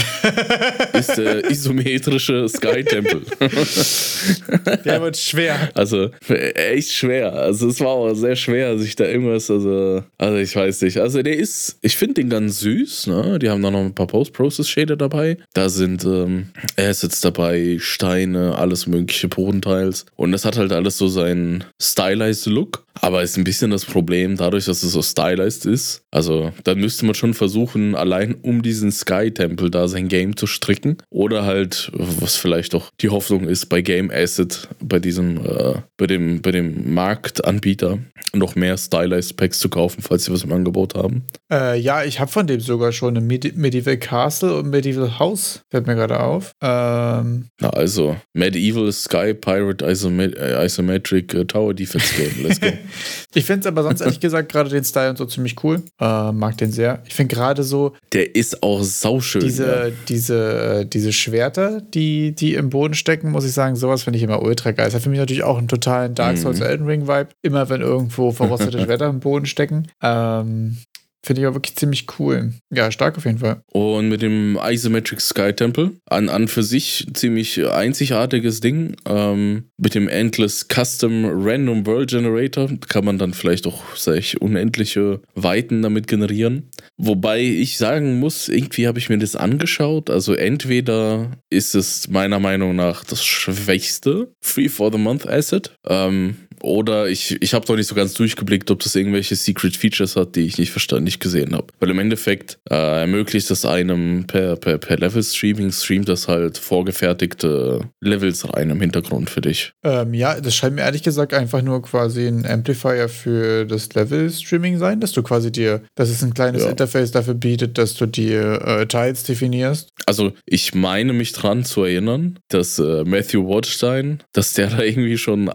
[0.92, 3.22] ist der isometrische Sky Temple.
[4.84, 5.70] der wird schwer.
[5.74, 7.32] Also echt schwer.
[7.32, 10.98] Also es war auch sehr schwer, sich da irgendwas, also, also ich weiß nicht.
[10.98, 13.06] Also der ist, ich finde den ganz süß.
[13.08, 13.38] Ne?
[13.38, 15.36] Die haben da noch ein paar Post-Process-Shader dabei.
[15.54, 20.06] Da sind ähm, Assets dabei, Steine, alles mögliche Bodenteils.
[20.16, 22.84] Und das hat halt alles so seinen stylized Look.
[23.00, 26.02] Aber ist ein bisschen das Problem, dadurch, dass es so stylized ist.
[26.10, 30.98] Also, dann müsste man schon versuchen, allein um diesen Sky-Tempel da sein Game zu stricken.
[31.10, 36.06] Oder halt, was vielleicht auch die Hoffnung ist, bei Game Asset, bei diesem, äh, bei
[36.06, 37.98] dem, bei dem Marktanbieter,
[38.34, 41.24] noch mehr stylized Packs zu kaufen, falls sie was im Angebot haben.
[41.50, 45.62] Äh, ja, ich habe von dem sogar schon ein Medi Medieval Castle und Medieval House,
[45.70, 46.52] fällt mir gerade auf.
[46.62, 52.46] Ähm, Na also, Medieval Sky Pirate Isomet äh, Isometric äh, Tower Defense Game.
[52.46, 52.68] Let's go.
[53.34, 55.82] ich finde es aber sonst ehrlich gesagt gerade den Style und so ziemlich cool.
[56.00, 57.02] Äh, mag den sehr.
[57.06, 57.92] Ich finde gerade so.
[58.12, 59.42] Der ist auch sauschön.
[59.42, 59.94] Diese, ja.
[60.08, 64.22] diese, äh, diese Schwerter, die, die im Boden stecken, muss ich sagen, sowas finde ich
[64.22, 64.86] immer ultra geil.
[64.86, 66.66] Das hat für mich natürlich auch einen totalen Dark Souls Mhm.
[66.66, 67.28] Elden Ring Vibe.
[67.42, 69.88] Immer wenn irgendwo verrostete Schwerter im Boden stecken.
[70.02, 70.78] Ähm,
[71.24, 72.52] Finde ich auch wirklich ziemlich cool.
[72.74, 73.62] Ja, stark auf jeden Fall.
[73.72, 78.96] Und mit dem Isometric Sky Temple, an, an für sich ziemlich einzigartiges Ding.
[79.06, 84.42] Ähm, mit dem Endless Custom Random World Generator kann man dann vielleicht auch, sag ich,
[84.42, 86.70] unendliche Weiten damit generieren.
[86.96, 90.10] Wobei ich sagen muss, irgendwie habe ich mir das angeschaut.
[90.10, 95.72] Also entweder ist es meiner Meinung nach das schwächste Free for the Month Asset.
[95.86, 100.16] Ähm, oder ich, ich habe doch nicht so ganz durchgeblickt, ob das irgendwelche Secret Features
[100.16, 101.66] hat, die ich nicht verstanden, nicht gesehen habe.
[101.80, 107.80] Weil im Endeffekt äh, ermöglicht es einem per, per, per Level-Streaming, streamt das halt vorgefertigte
[108.00, 109.72] Levels rein im Hintergrund für dich.
[109.82, 114.78] Ähm, ja, das scheint mir ehrlich gesagt einfach nur quasi ein Amplifier für das Level-Streaming
[114.78, 116.70] sein, dass du quasi dir, dass es ein kleines Ja.
[116.70, 119.90] Interface dafür bietet, dass du dir äh, Tiles definierst.
[120.06, 125.18] Also ich meine mich dran zu erinnern, dass äh, Matthew Watstein, dass der da irgendwie
[125.18, 125.48] schon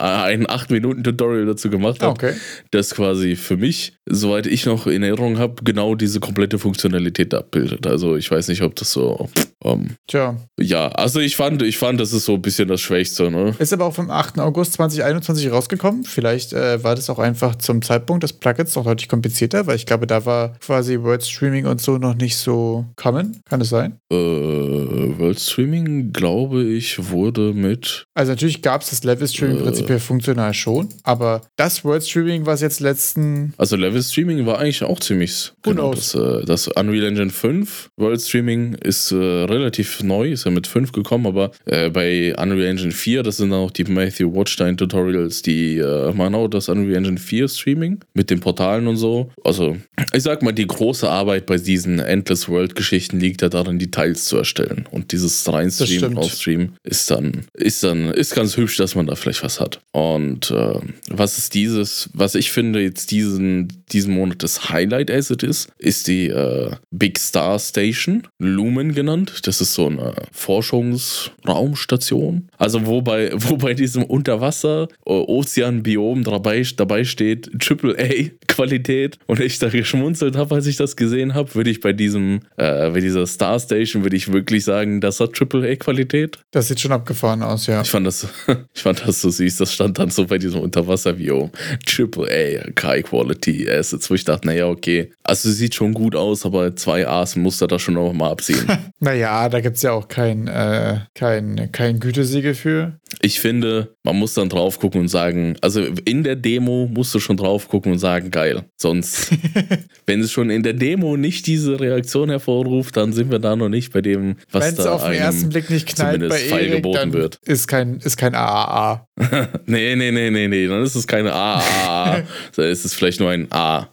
[0.98, 2.08] ein 8-Minuten-Tutorial dazu gemacht hat.
[2.10, 2.34] Ah, okay.
[2.72, 7.88] das quasi für mich, soweit ich noch in Erinnerung habe, genau diese komplette Funktionalität abbildet.
[7.88, 9.30] Also ich weiß nicht, ob das so.
[9.64, 10.36] Ähm, Tja.
[10.60, 13.56] ja, also ich fand, ich fand, das ist so ein bisschen das Schwächste, ne?
[13.58, 14.40] Ist aber auch vom 8.
[14.40, 16.04] August 2021 rausgekommen.
[16.04, 19.86] Vielleicht äh, war das auch einfach zum Zeitpunkt des Plugins noch deutlich komplizierter, weil ich
[19.86, 23.38] glaube, da war quasi Word Streaming und so noch nicht so common.
[23.50, 23.98] Kann es sein?
[24.12, 28.06] Äh, World Streaming, glaube ich, wurde mit.
[28.14, 29.64] Also natürlich gab es das Level Streaming Äh.
[29.64, 34.84] prinzipiell funktional schon, aber das Word Streaming, was jetzt letzten Also Level Streaming war eigentlich
[34.84, 35.52] auch ziemlich.
[35.64, 40.46] Who Genau, das, äh, das Unreal Engine 5 World Streaming ist äh, relativ neu, ist
[40.46, 43.84] ja mit 5 gekommen, aber äh, bei Unreal Engine 4, das sind dann auch die
[43.86, 48.88] Matthew Watchstein Tutorials, die äh, machen auch das Unreal Engine 4 Streaming mit den Portalen
[48.88, 49.32] und so.
[49.44, 49.78] Also,
[50.14, 53.92] ich sag mal, die große Arbeit bei diesen Endless World Geschichten liegt ja darin, die
[53.92, 54.88] Teils zu erstellen.
[54.92, 56.18] Und dieses Reinstreamen, stimmt.
[56.18, 59.80] Rausstreamen ist dann, ist dann, ist ganz hübsch, dass man da vielleicht was hat.
[59.92, 60.77] Und äh,
[61.10, 66.08] was ist dieses, was ich finde jetzt diesen, diesen Monat das Highlight Asset ist, ist
[66.08, 69.42] die äh, Big Star Station, Lumen genannt.
[69.44, 72.50] Das ist so eine Forschungsraumstation.
[72.58, 79.40] Also wo bei, wo bei diesem Unterwasser äh, Ozeanbiom dabei, dabei steht AAA Qualität und
[79.40, 83.02] ich da geschmunzelt habe, als ich das gesehen habe, würde ich bei diesem, äh, bei
[83.02, 86.40] dieser Star Station würde ich wirklich sagen, das hat AAA Qualität.
[86.52, 87.82] Das sieht schon abgefahren aus, ja.
[87.82, 88.28] Ich fand das,
[88.74, 89.58] ich fand das so süß.
[89.58, 91.52] Das stand dann so bei diesem Unterwasserbiom.
[91.86, 95.12] Triple A, High Quality Assets, wo ich dachte, naja, okay.
[95.24, 98.66] Also sieht schon gut aus, aber zwei A's muss er da schon noch mal abziehen.
[99.00, 103.00] Naja, da gibt es ja auch kein, äh, kein, kein Gütesiegel für.
[103.22, 107.20] ich finde, man muss dann drauf gucken und sagen, also in der Demo musst du
[107.20, 108.64] schon drauf gucken und sagen, geil.
[108.76, 109.32] Sonst,
[110.08, 113.70] wenn es schon in der Demo nicht diese Reaktion hervorruft, dann sind wir da noch
[113.70, 116.84] nicht bei dem, was Wenn es da auf den ersten Blick nicht knallt bei Erik,
[116.94, 117.40] dann wird.
[117.46, 119.08] ist kein, ist kein AAA.
[119.66, 122.24] Nee, nee, nee, nee, nee, dann ist es keine A, A, A.
[122.56, 123.90] Dann ist es vielleicht nur ein A.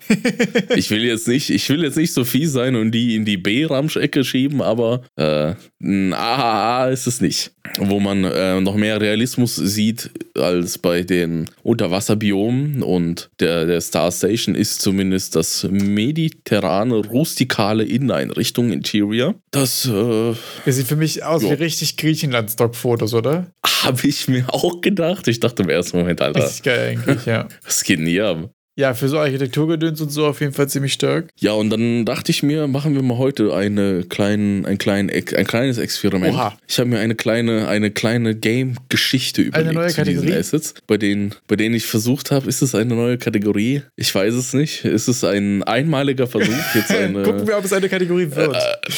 [0.76, 3.36] Ich will jetzt nicht, ich will jetzt nicht so fies sein und die in die
[3.36, 7.52] B-Ramsch-Ecke schieben, aber äh, ein AAA ist es nicht.
[7.78, 14.12] Wo man äh, noch mehr Realismus sieht als bei den Unterwasserbiomen und der, der Star
[14.12, 19.34] Station ist zumindest das mediterrane, rustikale Inneneinrichtung, Interior.
[19.50, 21.50] Das äh, Das sieht für mich aus Ja.
[21.50, 23.46] wie richtig Griechenland-Stock-Fotos, oder?
[23.84, 25.28] habe ich mir auch gedacht.
[25.28, 27.48] Ich dachte im ersten Moment, Alter, Richtig geil eigentlich, ja.
[27.64, 28.50] was geht denn hier ab?
[28.76, 31.28] Ja, für so Architekturgedöns und so auf jeden Fall ziemlich stark.
[31.38, 35.32] Ja, und dann dachte ich mir, machen wir mal heute eine kleinen, ein, kleinen, Ex-
[35.32, 36.34] ein kleines Experiment.
[36.34, 36.58] Oha.
[36.66, 40.40] Ich habe mir eine kleine, eine kleine Game-Geschichte überlegt neue zu diesen Kategorie?
[40.40, 43.82] Assets, bei denen, bei denen ich versucht habe, ist es eine neue Kategorie?
[43.94, 44.84] Ich weiß es nicht.
[44.84, 46.52] Ist es ein einmaliger Versuch?
[46.74, 48.56] Jetzt eine, Gucken wir, ob es eine Kategorie wird.
[48.56, 48.90] Äh,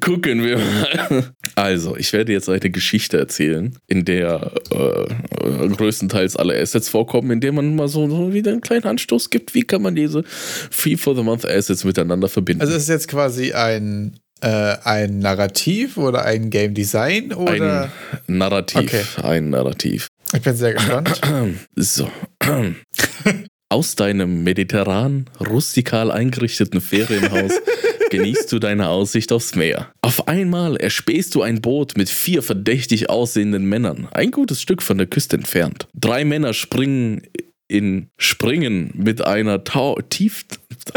[0.00, 1.32] Gucken wir mal.
[1.54, 7.40] Also, ich werde jetzt eine Geschichte erzählen, in der äh, größtenteils alle Assets vorkommen, in
[7.40, 9.54] der man mal so, so wieder einen kleinen Anstoß gibt.
[9.54, 12.62] Wie kann man diese Free for the Month Assets miteinander verbinden?
[12.62, 17.90] Also ist es jetzt quasi ein, äh, ein Narrativ oder ein Game Design oder?
[18.26, 18.80] ein Narrativ.
[18.80, 19.02] Okay.
[19.22, 20.08] Ein Narrativ.
[20.32, 21.20] Ich bin sehr gespannt.
[21.76, 22.10] So.
[23.72, 27.52] Aus deinem mediterran, rustikal eingerichteten Ferienhaus
[28.10, 29.92] genießt du deine Aussicht aufs Meer.
[30.02, 34.98] Auf einmal erspähst du ein Boot mit vier verdächtig aussehenden Männern, ein gutes Stück von
[34.98, 35.86] der Küste entfernt.
[35.94, 37.22] Drei Männer springen
[37.70, 40.44] in Springen mit einer Tau tief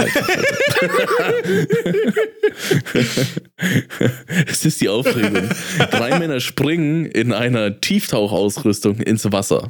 [4.47, 5.49] es ist die Aufregung.
[5.91, 9.67] Drei Männer springen in einer Tieftauchausrüstung ins Wasser.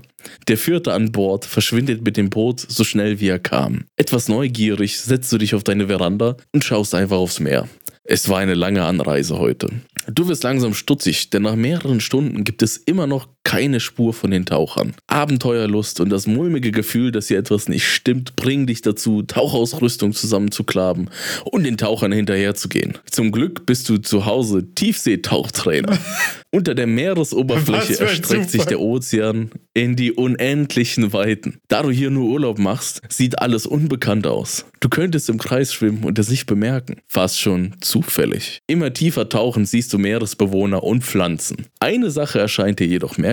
[0.47, 3.85] Der vierte an Bord verschwindet mit dem Boot so schnell wie er kam.
[3.97, 7.67] Etwas neugierig setzt du dich auf deine Veranda und schaust einfach aufs Meer.
[8.03, 9.69] Es war eine lange Anreise heute.
[10.07, 14.31] Du wirst langsam stutzig, denn nach mehreren Stunden gibt es immer noch keine Spur von
[14.31, 14.93] den Tauchern.
[15.07, 21.09] Abenteuerlust und das mulmige Gefühl, dass hier etwas nicht stimmt, bringen dich dazu, Tauchausrüstung zusammenzuklaben
[21.45, 22.97] und den Tauchern hinterherzugehen.
[23.09, 25.97] Zum Glück bist du zu Hause Tiefseetauchtrainer.
[26.51, 31.57] Unter der Meeresoberfläche erstreckt sich der Ozean in die unendlichen Weiten.
[31.67, 34.65] Da du hier nur Urlaub machst, sieht alles unbekannt aus.
[34.79, 36.97] Du könntest im Kreis schwimmen und es nicht bemerken.
[37.07, 38.61] Fast schon zufällig.
[38.67, 41.65] Immer tiefer tauchen siehst du Meeresbewohner und Pflanzen.
[41.79, 43.32] Eine Sache erscheint dir jedoch merkwürdig.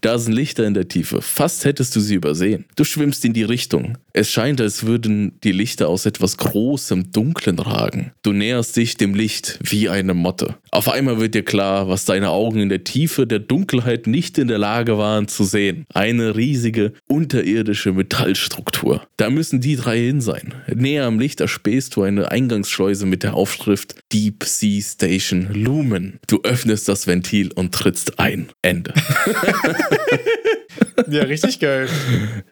[0.00, 1.22] Da sind Lichter in der Tiefe.
[1.22, 2.64] Fast hättest du sie übersehen.
[2.76, 3.98] Du schwimmst in die Richtung.
[4.12, 8.12] Es scheint, als würden die Lichter aus etwas Großem, Dunklen ragen.
[8.22, 10.56] Du näherst dich dem Licht wie eine Motte.
[10.76, 14.46] Auf einmal wird dir klar, was deine Augen in der Tiefe der Dunkelheit nicht in
[14.46, 15.86] der Lage waren zu sehen.
[15.94, 19.00] Eine riesige, unterirdische Metallstruktur.
[19.16, 20.52] Da müssen die drei hin sein.
[20.66, 26.20] Näher am Licht erspähst du eine Eingangsschleuse mit der Aufschrift Deep Sea Station Lumen.
[26.26, 28.50] Du öffnest das Ventil und trittst ein.
[28.60, 28.92] Ende.
[31.08, 31.88] ja, richtig geil.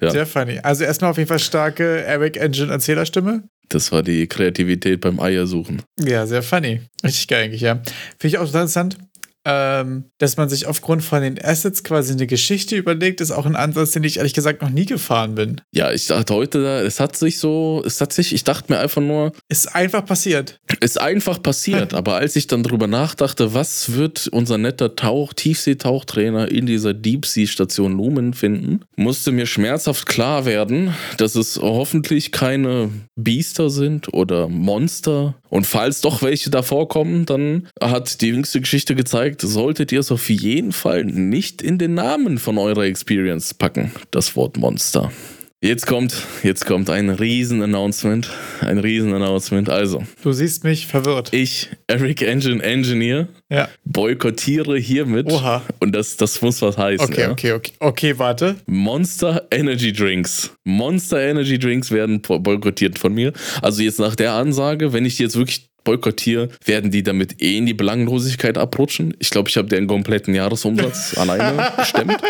[0.00, 0.10] Ja.
[0.10, 0.58] Sehr funny.
[0.62, 3.44] Also erstmal auf jeden Fall starke Eric Engine Erzählerstimme.
[3.68, 5.82] Das war die Kreativität beim Eiersuchen.
[5.98, 6.82] Ja, sehr funny.
[7.02, 7.76] Richtig geil eigentlich, ja.
[8.18, 8.98] Finde ich auch interessant
[9.44, 13.56] ähm, dass man sich aufgrund von den Assets quasi eine Geschichte überlegt, ist auch ein
[13.56, 15.60] Ansatz, den ich ehrlich gesagt noch nie gefahren bin.
[15.72, 19.02] Ja, ich dachte heute, es hat sich so, es hat sich, ich dachte mir einfach
[19.02, 19.32] nur.
[19.48, 20.60] Ist einfach passiert.
[20.80, 26.50] Ist einfach passiert, aber als ich dann drüber nachdachte, was wird unser netter Tauch, Tiefseetauchtrainer
[26.50, 33.70] in dieser Deep-Sea-Station Lumen finden, musste mir schmerzhaft klar werden, dass es hoffentlich keine Biester
[33.70, 35.34] sind oder Monster.
[35.54, 40.00] Und falls doch welche da vorkommen, dann hat die jüngste Geschichte gezeigt, zeigt, solltet ihr
[40.00, 45.12] es auf jeden Fall nicht in den Namen von eurer Experience packen, das Wort Monster.
[45.64, 48.30] Jetzt kommt, jetzt kommt ein Riesen-Announcement.
[48.60, 49.70] Ein Riesen-Announcement.
[49.70, 50.02] Also.
[50.22, 51.32] Du siehst mich verwirrt.
[51.32, 53.70] Ich, Eric Engine Engineer, ja.
[53.86, 55.32] boykottiere hiermit.
[55.32, 55.62] Oha.
[55.80, 57.06] Und das, das muss was heißen.
[57.06, 57.30] Okay, ja?
[57.30, 57.72] okay, okay.
[57.78, 58.56] Okay, warte.
[58.66, 60.50] Monster Energy Drinks.
[60.64, 63.32] Monster Energy Drinks werden boykottiert von mir.
[63.62, 67.66] Also jetzt nach der Ansage, wenn ich jetzt wirklich boykottiere, werden die damit eh in
[67.66, 69.14] die Belanglosigkeit abrutschen.
[69.18, 72.16] Ich glaube, ich habe den kompletten Jahresumsatz alleine bestimmt.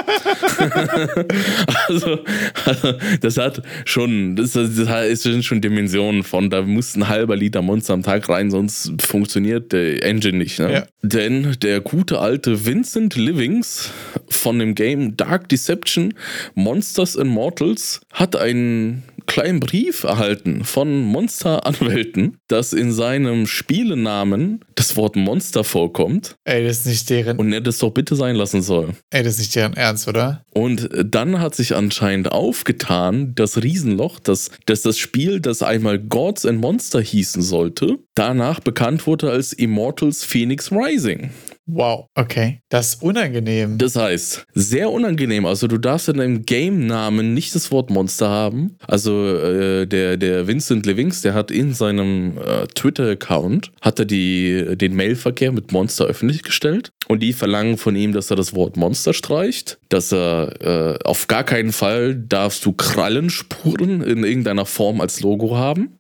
[1.89, 2.19] also,
[2.65, 7.63] also, das hat schon, das, das sind schon Dimensionen von, da muss ein halber Liter
[7.63, 10.59] Monster am Tag rein, sonst funktioniert der Engine nicht.
[10.59, 10.73] Ne?
[10.73, 10.87] Ja.
[11.03, 13.91] Denn der gute alte Vincent Livings
[14.29, 16.15] von dem Game Dark Deception
[16.55, 19.03] Monsters and Mortals hat einen
[19.35, 26.37] kleinen Brief erhalten von Monster-Anwälten, dass in seinem Spielenamen das Wort Monster vorkommt.
[26.45, 27.37] Ey, das ist nicht deren.
[27.39, 28.91] Und er das doch bitte sein lassen soll.
[29.11, 30.45] Ey, das ist nicht deren Ernst, oder?
[30.55, 36.47] Und dann hat sich anscheinend aufgetan, das Riesenloch, dass, dass das Spiel, das einmal Gods
[36.47, 41.31] and Monster hießen sollte, danach bekannt wurde als Immortals Phoenix Rising.
[41.67, 42.61] Wow, okay.
[42.69, 43.79] Das ist unangenehm.
[43.79, 45.47] Das heißt, sehr unangenehm.
[45.47, 48.77] Also du darfst in deinem Game-Namen nicht das Wort Monster haben.
[48.87, 54.77] Also äh, der, der Vincent Livings, der hat in seinem äh, Twitter-Account, hat er die,
[54.77, 56.91] den Mailverkehr mit Monster öffentlich gestellt.
[57.09, 61.29] Und die verlangen von ihm, dass er das Wort Monster streicht, dass er äh, auf
[61.29, 65.99] gar keinen Fall darfst du Krallenspuren in irgendeiner Form als Logo haben.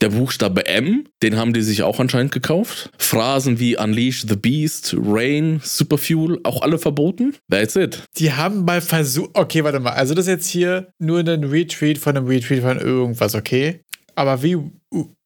[0.00, 2.90] Der Buchstabe M, den haben die sich auch anscheinend gekauft.
[2.98, 7.36] Phrasen wie Unleash the Beast, Rain, Superfuel, auch alle verboten.
[7.50, 8.02] That's it.
[8.16, 9.30] Die haben mal versucht.
[9.34, 9.92] Okay, warte mal.
[9.92, 13.84] Also, das ist jetzt hier nur ein Retweet von einem Retweet von irgendwas, okay?
[14.14, 14.56] Aber wie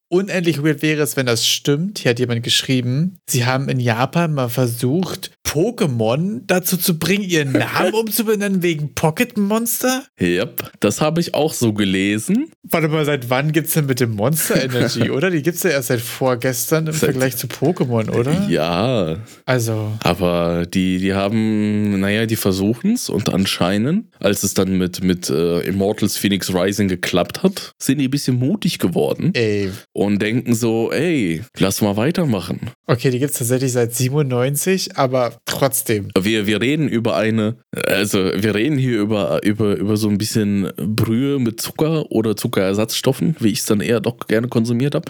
[0.09, 1.99] unendlich weird wäre es, wenn das stimmt.
[1.99, 7.53] Hier hat jemand geschrieben, sie haben in Japan mal versucht, Pokémon dazu zu bringen, ihren
[7.53, 10.03] Namen umzubenennen wegen Pocket Monster?
[10.19, 12.51] Yep, das habe ich auch so gelesen.
[12.63, 15.29] Warte mal, seit wann gibt es denn mit dem Monster Energy, oder?
[15.29, 18.47] Die gibt es ja erst seit vorgestern im seit Vergleich zu Pokémon, oder?
[18.49, 19.17] Ja.
[19.45, 19.93] Also.
[20.03, 25.29] Aber die, die haben, naja, die versuchen es und anscheinend, als es dann mit, mit
[25.29, 29.31] uh, Immortals Phoenix Rising geklappt hat, sind die ein bisschen mutig geworden.
[29.33, 29.71] Ey.
[29.95, 32.59] Und denken so, ey, lass mal weitermachen.
[32.85, 36.09] Okay, die gibt es tatsächlich seit 97, aber trotzdem.
[36.19, 40.69] Wir, wir reden über eine, also wir reden hier über, über, über so ein bisschen
[40.75, 45.09] Brühe mit Zucker oder Zuckerersatzstoffen, wie ich es dann eher doch gerne konsumiert habe.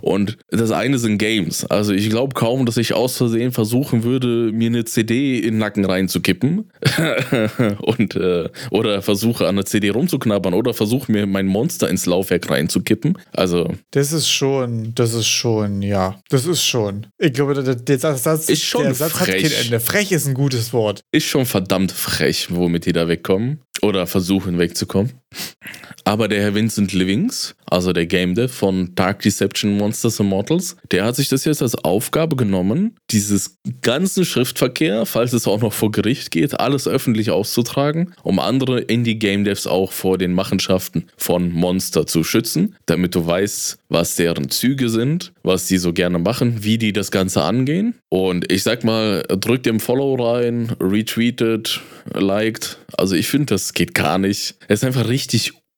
[0.00, 1.64] Und das eine sind Games.
[1.64, 5.58] Also ich glaube kaum, dass ich aus Versehen versuchen würde, mir eine CD in den
[5.58, 6.70] Nacken reinzukippen
[7.80, 12.48] und äh, oder versuche an der CD rumzuknabbern oder versuche mir mein Monster ins Laufwerk
[12.48, 13.18] reinzukippen.
[13.32, 17.06] Also das ist schon, das ist schon, ja, das ist schon.
[17.18, 19.44] Ich glaube, der, der Satz, ist schon der Satz frech.
[19.44, 19.80] hat kein Ende.
[19.80, 21.02] Frech ist ein gutes Wort.
[21.12, 25.21] Ist schon verdammt frech, womit die da wegkommen oder versuchen wegzukommen.
[26.04, 31.04] Aber der Herr Vincent Livings, also der Game Dev von Dark Deception Monsters Immortals, der
[31.04, 35.92] hat sich das jetzt als Aufgabe genommen, dieses ganzen Schriftverkehr, falls es auch noch vor
[35.92, 42.06] Gericht geht, alles öffentlich auszutragen, um andere Indie-Game Devs auch vor den Machenschaften von Monster
[42.06, 46.78] zu schützen, damit du weißt, was deren Züge sind, was die so gerne machen, wie
[46.78, 47.94] die das Ganze angehen.
[48.08, 51.80] Und ich sag mal, drückt dem Follow rein, retweetet,
[52.12, 52.78] liked.
[52.98, 54.56] Also ich finde, das geht gar nicht.
[54.68, 55.21] Es ist einfach richtig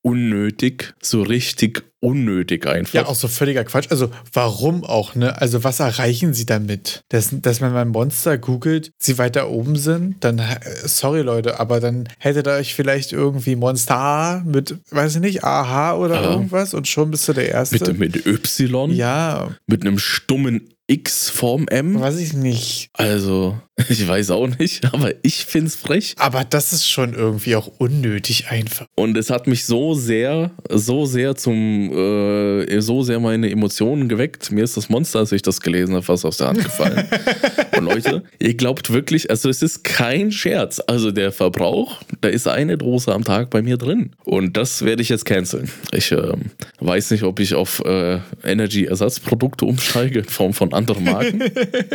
[0.01, 2.93] unnötig, so richtig unnötig einfach.
[2.93, 3.87] Ja, auch so völliger Quatsch.
[3.89, 5.41] Also, warum auch, ne?
[5.41, 7.01] Also, was erreichen sie damit?
[7.09, 11.79] Dass, dass man mal Monster googelt, sie weiter oben sind, dann, äh, sorry Leute, aber
[11.79, 16.31] dann hättet ihr euch vielleicht irgendwie Monster mit, weiß ich nicht, AH oder Ja.
[16.33, 17.79] irgendwas und schon bist du der Erste.
[17.79, 21.99] Bitte mit Y, Ja, mit einem stummen X vorm M.
[21.99, 22.89] weiß ich nicht.
[22.93, 26.15] Also, ich weiß auch nicht, aber ich find's frech.
[26.17, 28.85] Aber das ist schon irgendwie auch unnötig einfach.
[28.95, 34.49] Und es hat mich so sehr, so sehr zum, äh, so sehr meine Emotionen geweckt.
[34.51, 37.05] Mir ist das Monster, als ich das gelesen habe, fast aus der Hand gefallen.
[37.77, 40.81] Und Leute, ihr glaubt wirklich, also es ist kein Scherz.
[40.87, 44.11] Also der Verbrauch, da ist eine Dose am Tag bei mir drin.
[44.23, 45.69] Und das werde ich jetzt canceln.
[45.91, 51.43] Ich ähm, weiß nicht, ob ich auf äh, Energy-Ersatzprodukte umsteige in Form von anderen Marken.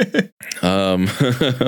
[0.63, 1.09] ähm,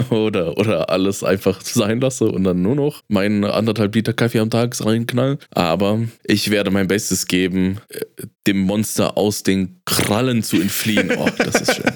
[0.11, 4.51] oder, oder alles einfach sein lasse und dann nur noch meinen anderthalb Liter Kaffee am
[4.51, 5.39] Tag reinknallen.
[5.51, 8.01] Aber ich werde mein Bestes geben, äh,
[8.47, 11.13] dem Monster aus den Krallen zu entfliehen.
[11.17, 11.85] Oh, das ist schön.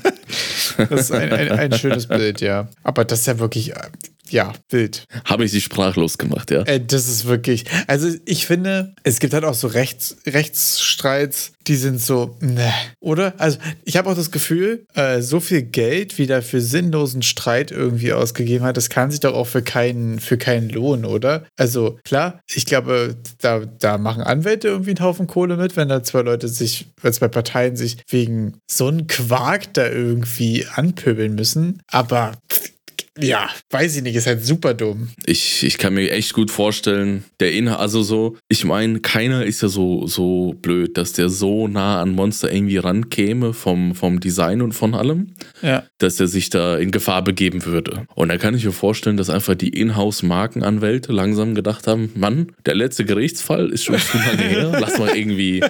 [0.91, 2.69] Das ist ein, ein, ein schönes Bild, ja.
[2.83, 3.89] Aber das ist ja wirklich, äh,
[4.31, 5.05] ja, wild.
[5.25, 6.63] Habe ich sie sprachlos gemacht, ja.
[6.63, 7.65] Äh, das ist wirklich.
[7.87, 13.35] Also ich finde, es gibt halt auch so Rechts, Rechtsstreits, die sind so, ne, oder?
[13.39, 17.71] Also ich habe auch das Gefühl, äh, so viel Geld, wie da für sinnlosen Streit
[17.71, 21.45] irgendwie ausgegeben hat, das kann sich doch auch für keinen, für keinen lohnen, oder?
[21.57, 26.03] Also klar, ich glaube, da, da machen Anwälte irgendwie einen Haufen Kohle mit, wenn da
[26.03, 31.83] zwei Leute sich, wenn zwei Parteien sich wegen so einem Quark da irgendwie anpöbeln müssen.
[31.89, 32.33] Aber
[33.19, 35.09] ja, weiß ich nicht, ist halt super dumm.
[35.25, 39.63] Ich, ich kann mir echt gut vorstellen, der Inhalt, also so, ich meine, keiner ist
[39.63, 44.61] ja so, so blöd, dass der so nah an Monster irgendwie rankäme vom, vom Design
[44.63, 45.85] und von allem, Ja.
[45.99, 48.07] dass er sich da in Gefahr begeben würde.
[48.15, 52.75] Und da kann ich mir vorstellen, dass einfach die Inhouse-Markenanwälte langsam gedacht haben, Mann, der
[52.75, 55.63] letzte Gerichtsfall ist schon zu lange her, lass mal irgendwie,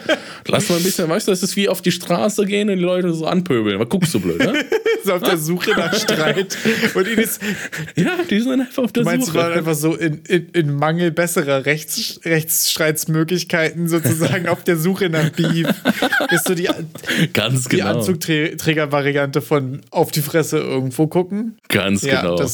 [0.47, 2.83] lass mal ein bisschen, weißt du, das ist wie auf die Straße gehen und die
[2.83, 3.79] Leute so anpöbeln.
[3.79, 4.65] Was guckst du blöd, ne?
[5.03, 6.57] ist auf der Suche nach Streit.
[6.95, 7.36] Und ihn ist,
[7.97, 9.39] Ja, die sind einfach auf der du meinst, Suche.
[9.39, 15.09] sie waren einfach so in, in, in Mangel besserer Rechts, Rechtsstreitsmöglichkeiten sozusagen auf der Suche
[15.09, 15.69] nach Beef.
[16.31, 16.69] Ist so die,
[17.33, 17.97] Ganz die genau.
[17.97, 21.57] Anzugträger-Variante von auf die Fresse irgendwo gucken.
[21.69, 22.47] Ganz Ja, genau.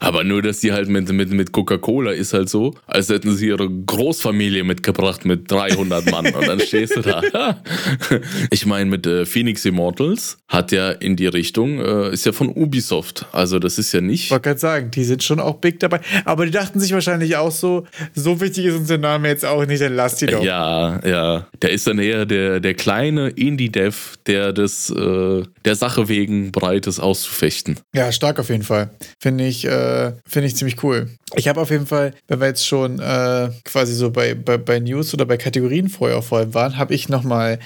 [0.00, 3.48] Aber nur, dass die halt mit, mit, mit Coca-Cola ist halt so, als hätten sie
[3.48, 6.26] ihre Großfamilie mitgebracht mit 300 Mann.
[6.34, 7.62] Und dann stehst du da.
[8.50, 12.48] ich meine, mit äh, Phoenix Immortals hat ja in die Richtung, äh, ist ja von
[12.48, 13.26] Ubisoft.
[13.32, 14.27] Also das ist ja nicht.
[14.28, 16.00] Ich wollte gerade sagen, die sind schon auch big dabei.
[16.26, 19.64] Aber die dachten sich wahrscheinlich auch so, so wichtig ist uns der Name jetzt auch
[19.64, 20.42] nicht, dann lass die doch.
[20.42, 21.46] Ja, ja.
[21.62, 26.86] Der ist dann eher der, der kleine Indie-Dev, der das, äh, der Sache wegen bereit
[26.86, 27.80] ist auszufechten.
[27.94, 28.90] Ja, stark auf jeden Fall.
[29.18, 31.08] Finde ich, äh, finde ich ziemlich cool.
[31.34, 34.78] Ich habe auf jeden Fall, wenn wir jetzt schon äh, quasi so bei, bei, bei
[34.78, 37.58] News oder bei Kategorien vorher vor allem waren, habe ich nochmal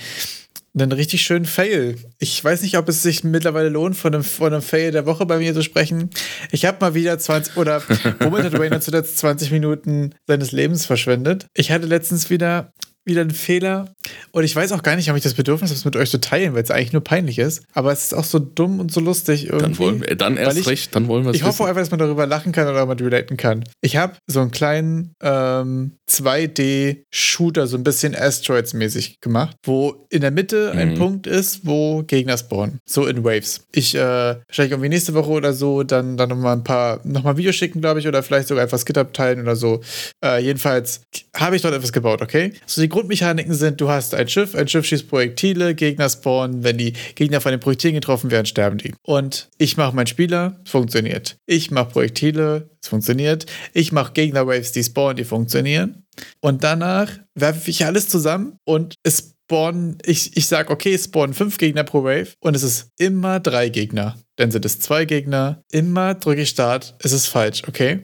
[0.74, 1.96] einen richtig schönen Fail.
[2.18, 5.26] Ich weiß nicht, ob es sich mittlerweile lohnt, von einem, von einem Fail der Woche
[5.26, 6.10] bei mir zu sprechen.
[6.50, 7.82] Ich habe mal wieder 20, oder
[8.20, 11.46] womit hat Wayne zuletzt 20 Minuten seines Lebens verschwendet?
[11.54, 12.72] Ich hatte letztens wieder
[13.04, 13.92] wieder ein Fehler.
[14.30, 16.20] Und ich weiß auch gar nicht, ob ich das Bedürfnis habe, es mit euch zu
[16.20, 17.62] teilen, weil es eigentlich nur peinlich ist.
[17.72, 19.62] Aber es ist auch so dumm und so lustig irgendwie.
[19.62, 21.68] Dann wollen wir, dann erst ich- recht, dann wollen wir es Ich hoffe wissen.
[21.68, 23.64] einfach, dass man darüber lachen kann oder damit relaten kann.
[23.80, 30.30] Ich habe so einen kleinen ähm, 2D-Shooter, so ein bisschen Asteroids-mäßig gemacht, wo in der
[30.30, 30.98] Mitte ein Mhm.
[30.98, 32.78] Punkt ist, wo Gegner spawnen.
[32.88, 33.62] So in Waves.
[33.72, 37.54] Ich, äh, wahrscheinlich irgendwie nächste Woche oder so, dann, dann nochmal ein paar, nochmal Videos
[37.56, 39.80] schicken, glaube ich, oder vielleicht sogar einfach GitHub teilen oder so.
[40.24, 41.02] Äh, jedenfalls
[41.36, 42.52] habe ich dort etwas gebaut, okay?
[42.66, 46.78] So die Grundmechaniken sind, du hast ein Schiff, ein Schiff schießt Projektile, Gegner spawnen, wenn
[46.78, 48.94] die Gegner von den Projektilen getroffen werden, sterben die.
[49.02, 51.36] Und ich mache meinen Spieler, es funktioniert.
[51.46, 53.46] Ich mache Projektile, es funktioniert.
[53.72, 56.04] Ich mache Gegner-Waves, die spawnen, die funktionieren.
[56.40, 61.58] Und danach werfe ich alles zusammen und es spawnen, ich, ich sage, okay, spawnen fünf
[61.58, 64.16] Gegner pro Wave und es ist immer drei Gegner.
[64.36, 65.62] Dann sind es zwei Gegner.
[65.70, 68.00] Immer drücke ich Start, es ist falsch, okay?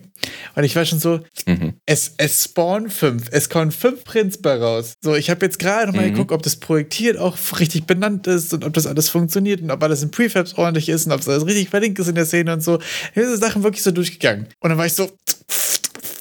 [0.55, 1.75] Und ich war schon so, mhm.
[1.87, 3.29] es, es spawnen fünf.
[3.31, 4.95] Es kommen fünf Prints bei raus.
[5.03, 6.13] So, ich habe jetzt gerade nochmal mhm.
[6.13, 9.83] geguckt, ob das Projektil auch richtig benannt ist und ob das alles funktioniert und ob
[9.83, 12.53] alles in Prefabs ordentlich ist und ob es alles richtig verlinkt ist in der Szene
[12.53, 12.79] und so.
[13.15, 14.47] Diese Sachen wirklich so durchgegangen.
[14.61, 15.11] Und dann war ich so,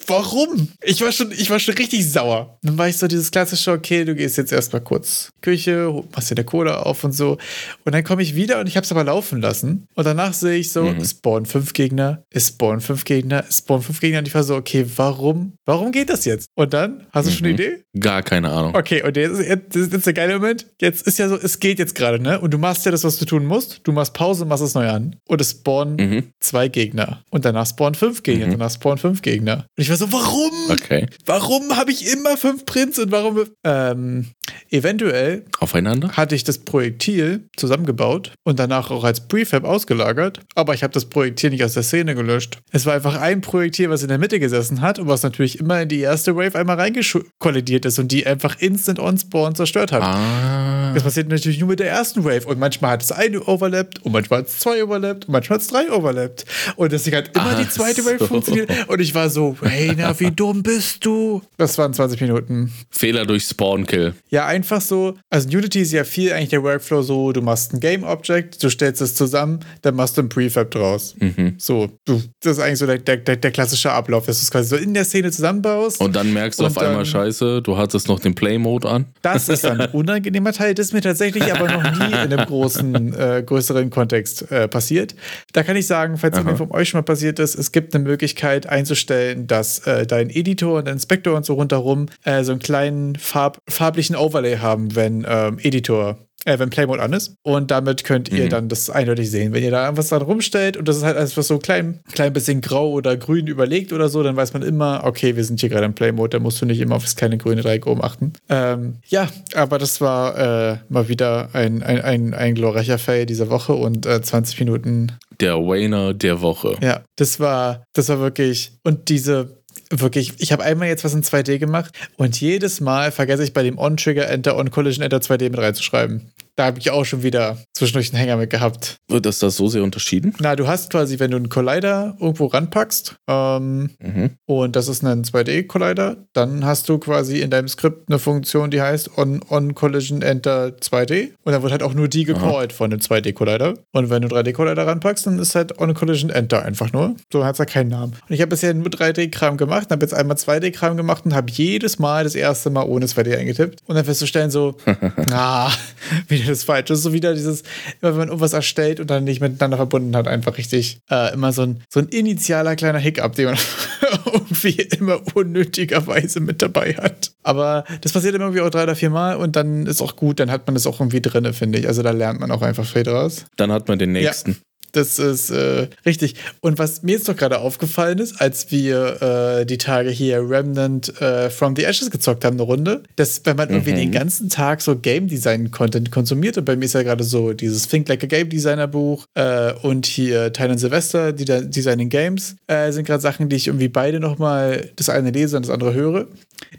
[0.07, 0.69] warum?
[0.83, 2.57] Ich war schon, ich war schon richtig sauer.
[2.63, 6.35] Dann war ich so dieses klassische, okay, du gehst jetzt erstmal kurz Küche, machst dir
[6.35, 7.37] der Cola auf und so.
[7.85, 9.87] Und dann komme ich wieder und ich habe es aber laufen lassen.
[9.95, 10.97] Und danach sehe ich so, mhm.
[10.97, 14.19] es spawnen fünf Gegner, es spawnen fünf Gegner, es spawnen fünf Gegner.
[14.19, 15.53] Und ich war so, okay, warum?
[15.65, 16.49] Warum geht das jetzt?
[16.55, 17.59] Und dann, hast du schon eine mhm.
[17.59, 17.83] Idee?
[17.99, 18.75] Gar keine Ahnung.
[18.75, 20.67] Okay, und jetzt, jetzt, jetzt ist der geile Moment.
[20.79, 22.39] Jetzt ist ja so, es geht jetzt gerade, ne?
[22.39, 23.81] Und du machst ja das, was du tun musst.
[23.83, 25.15] Du machst Pause, machst es neu an.
[25.27, 26.23] Und es spawnen mhm.
[26.39, 27.23] zwei Gegner.
[27.29, 28.47] Und danach spawnen fünf Gegner.
[28.47, 28.51] Mhm.
[28.51, 29.65] Danach spawnen fünf Gegner.
[29.75, 30.51] Und ich war so, warum?
[30.69, 31.07] Okay.
[31.25, 33.45] Warum habe ich immer fünf Prints und warum?
[33.63, 34.27] Ähm,
[34.69, 40.83] eventuell aufeinander hatte ich das Projektil zusammengebaut und danach auch als Prefab ausgelagert, aber ich
[40.83, 42.59] habe das Projektil nicht aus der Szene gelöscht.
[42.71, 45.81] Es war einfach ein Projektil, was in der Mitte gesessen hat und was natürlich immer
[45.81, 50.03] in die erste Wave einmal reingekollidiert ist und die einfach instant on spawn zerstört hat.
[50.03, 50.76] Ah.
[50.93, 54.11] Das passiert natürlich nur mit der ersten Wave und manchmal hat es eine overlappt und
[54.11, 57.53] manchmal hat es zwei overlappt und manchmal hat es drei overlappt und deswegen hat immer
[57.55, 58.27] Ach die zweite Wave so.
[58.27, 61.41] funktioniert und ich war so, hey, na, wie dumm bist du?
[61.57, 62.71] Das waren 20 Minuten.
[62.89, 64.13] Fehler durch Spawn-Kill.
[64.29, 65.15] Ja, einfach so.
[65.29, 68.69] Also in Unity ist ja viel eigentlich der Workflow so, du machst ein Game-Object, du
[68.69, 71.15] stellst es zusammen, dann machst du ein Prefab draus.
[71.19, 71.55] Mhm.
[71.57, 74.69] So, du, das ist eigentlich so der, der, der, klassische Ablauf, dass du es quasi
[74.69, 75.99] so in der Szene zusammenbaust.
[75.99, 79.05] Und dann merkst du auf einmal, scheiße, du hattest noch den Play-Mode an.
[79.21, 83.13] Das ist ein unangenehmer Teil, das ist mir tatsächlich aber noch nie in einem großen,
[83.19, 85.15] äh, größeren Kontext äh, passiert.
[85.53, 88.03] Da kann ich sagen, falls es von euch schon mal passiert ist, es gibt eine
[88.03, 93.15] Möglichkeit einzustellen, dass äh, dein Editor und Inspektor und so rundherum äh, so einen kleinen
[93.15, 97.35] Farb, farblichen Overlay haben, wenn ähm, Editor äh, wenn Playmode an ist.
[97.43, 98.49] Und damit könnt ihr mhm.
[98.49, 99.53] dann das eindeutig sehen.
[99.53, 102.33] Wenn ihr da was dran rumstellt und das ist halt alles was so klein, klein
[102.33, 105.69] bisschen grau oder grün überlegt oder so, dann weiß man immer, okay, wir sind hier
[105.69, 108.33] gerade im Playmode, da musst du nicht immer auf das kleine grüne Dreieck oben achten.
[108.49, 113.49] Ähm, ja, aber das war äh, mal wieder ein, ein, ein, ein glorreicher Fail dieser
[113.49, 115.11] Woche und äh, 20 Minuten.
[115.39, 116.77] Der Wayner der Woche.
[116.81, 118.71] Ja, das war, das war wirklich.
[118.83, 119.56] Und diese
[119.89, 123.63] wirklich, ich habe einmal jetzt was in 2D gemacht und jedes Mal vergesse ich bei
[123.63, 126.31] dem On-Trigger Enter, On-Collision Enter 2D mit reinzuschreiben.
[126.57, 128.97] Da habe ich auch schon wieder zwischendurch einen Hänger mit gehabt.
[129.07, 130.33] Wird das das so sehr unterschieden?
[130.39, 134.31] Na, du hast quasi, wenn du einen Collider irgendwo ranpackst, ähm, mhm.
[134.47, 138.81] und das ist ein 2D-Collider, dann hast du quasi in deinem Skript eine Funktion, die
[138.81, 141.33] heißt on, on Collision Enter 2D.
[141.43, 143.75] Und dann wird halt auch nur die gecallt von dem 2D-Collider.
[143.93, 147.15] Und wenn du 3D-Collider ranpackst, dann ist halt on Collision Enter einfach nur.
[147.31, 148.13] So hat es ja keinen Namen.
[148.27, 151.99] Und ich habe bisher nur 3D-Kram gemacht, habe jetzt einmal 2D-Kram gemacht und habe jedes
[151.99, 153.81] Mal das erste Mal ohne 2D eingetippt.
[153.85, 154.75] Und dann festzustellen so,
[155.31, 155.71] ah,
[156.27, 156.85] wieder das falsch.
[156.87, 157.61] Das ist so wieder dieses,
[158.01, 161.51] immer wenn man irgendwas erstellt und dann nicht miteinander verbunden hat, einfach richtig äh, immer
[161.51, 163.57] so ein, so ein initialer kleiner Hiccup, den man
[164.25, 167.31] irgendwie immer unnötigerweise mit dabei hat.
[167.43, 170.39] Aber das passiert immer irgendwie auch drei oder vier Mal und dann ist auch gut,
[170.39, 171.87] dann hat man das auch irgendwie drin, finde ich.
[171.87, 173.45] Also da lernt man auch einfach viel draus.
[173.57, 174.57] Dann hat man den nächsten.
[174.91, 176.35] Das ist äh, richtig.
[176.61, 181.21] Und was mir jetzt doch gerade aufgefallen ist, als wir äh, die Tage hier Remnant
[181.21, 183.75] äh, from the Ashes gezockt haben, eine Runde, dass wenn man mhm.
[183.75, 187.23] irgendwie den ganzen Tag so Game Design Content konsumiert, und bei mir ist ja gerade
[187.23, 191.61] so dieses Think Like a Game Designer Buch äh, und hier Tynan Sylvester, die da
[191.61, 195.65] Designing Games, äh, sind gerade Sachen, die ich irgendwie beide nochmal, das eine lese und
[195.65, 196.27] das andere höre,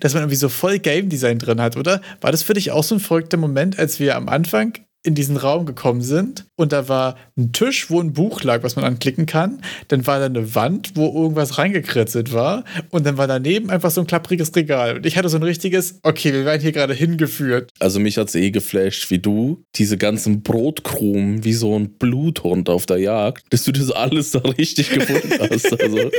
[0.00, 2.00] dass man irgendwie so voll Game Design drin hat, oder?
[2.20, 4.72] War das für dich auch so ein verrückter Moment, als wir am Anfang
[5.04, 8.74] in diesen Raum gekommen sind und da war ein Tisch, wo ein Buch lag, was
[8.74, 9.62] man anklicken kann.
[9.86, 14.00] Dann war da eine Wand, wo irgendwas reingekritzelt war und dann war daneben einfach so
[14.00, 14.96] ein klappriges Regal.
[14.96, 17.70] Und ich hatte so ein richtiges, okay, wir werden hier gerade hingeführt.
[17.78, 22.68] Also mich hat es eh geflasht, wie du diese ganzen Brotkrumen wie so ein Bluthund
[22.68, 25.80] auf der Jagd, dass du das alles da richtig gefunden hast.
[25.80, 26.10] Also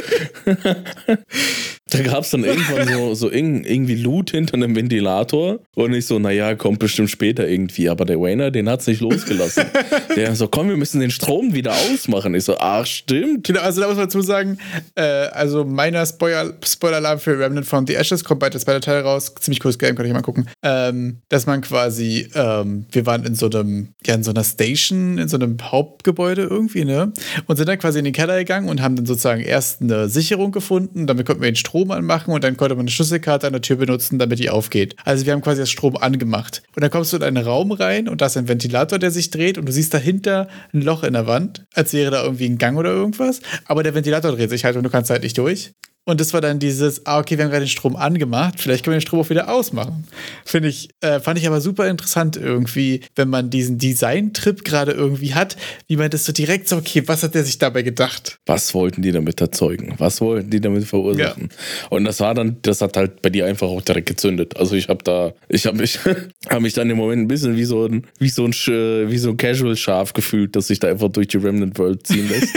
[1.90, 6.20] da gab es dann irgendwann so, so irgendwie Loot hinter einem Ventilator und ich so,
[6.20, 7.90] naja, kommt bestimmt später irgendwie.
[7.90, 9.66] Aber der Wayner, den hat es nicht losgelassen.
[10.16, 12.36] der so, komm, wir müssen den Strom wieder ausmachen.
[12.36, 13.48] Ich so, ach, stimmt.
[13.48, 14.58] Genau, also da muss man dazu sagen,
[14.96, 19.02] äh, also meiner Spoiler, Spoiler-Alarm für Remnant from the Ashes kommt bald das zweite Teil
[19.02, 19.34] raus.
[19.40, 20.50] Ziemlich cooles Game, kann ich mal gucken.
[20.64, 25.18] Ähm, dass man quasi, ähm, wir waren in so einem, ja, in so einer Station,
[25.18, 27.14] in so einem Hauptgebäude irgendwie, ne?
[27.48, 30.52] Und sind dann quasi in den Keller gegangen und haben dann sozusagen erst eine Sicherung
[30.52, 33.54] gefunden, damit konnten wir den Strom Strom anmachen und dann konnte man eine Schlüsselkarte an
[33.54, 34.96] der Tür benutzen, damit die aufgeht.
[35.06, 36.62] Also wir haben quasi das Strom angemacht.
[36.76, 39.30] Und dann kommst du in einen Raum rein und da ist ein Ventilator, der sich
[39.30, 42.58] dreht und du siehst dahinter ein Loch in der Wand, als wäre da irgendwie ein
[42.58, 43.40] Gang oder irgendwas.
[43.66, 45.72] Aber der Ventilator dreht sich halt und du kannst halt nicht durch.
[46.10, 48.95] Und das war dann dieses, ah, okay, wir haben gerade den Strom angemacht, vielleicht können
[48.95, 50.07] wir den Strom auch wieder ausmachen.
[50.43, 55.36] Finde ich, äh, fand ich aber super interessant irgendwie, wenn man diesen Design-Trip gerade irgendwie
[55.36, 55.55] hat,
[55.88, 58.39] wie man das so direkt so, okay, was hat der sich dabei gedacht?
[58.47, 59.93] Was wollten die damit erzeugen?
[59.99, 61.49] Was wollten die damit verursachen?
[61.51, 61.88] Ja.
[61.91, 64.57] Und das war dann, das hat halt bei dir einfach auch direkt gezündet.
[64.57, 65.99] Also ich habe da, ich habe mich,
[66.49, 69.30] habe mich dann im Moment ein bisschen wie so ein, wie so ein, wie so
[69.30, 72.49] ein Casual-Schaf gefühlt, dass sich da einfach durch die Remnant World ziehen lässt.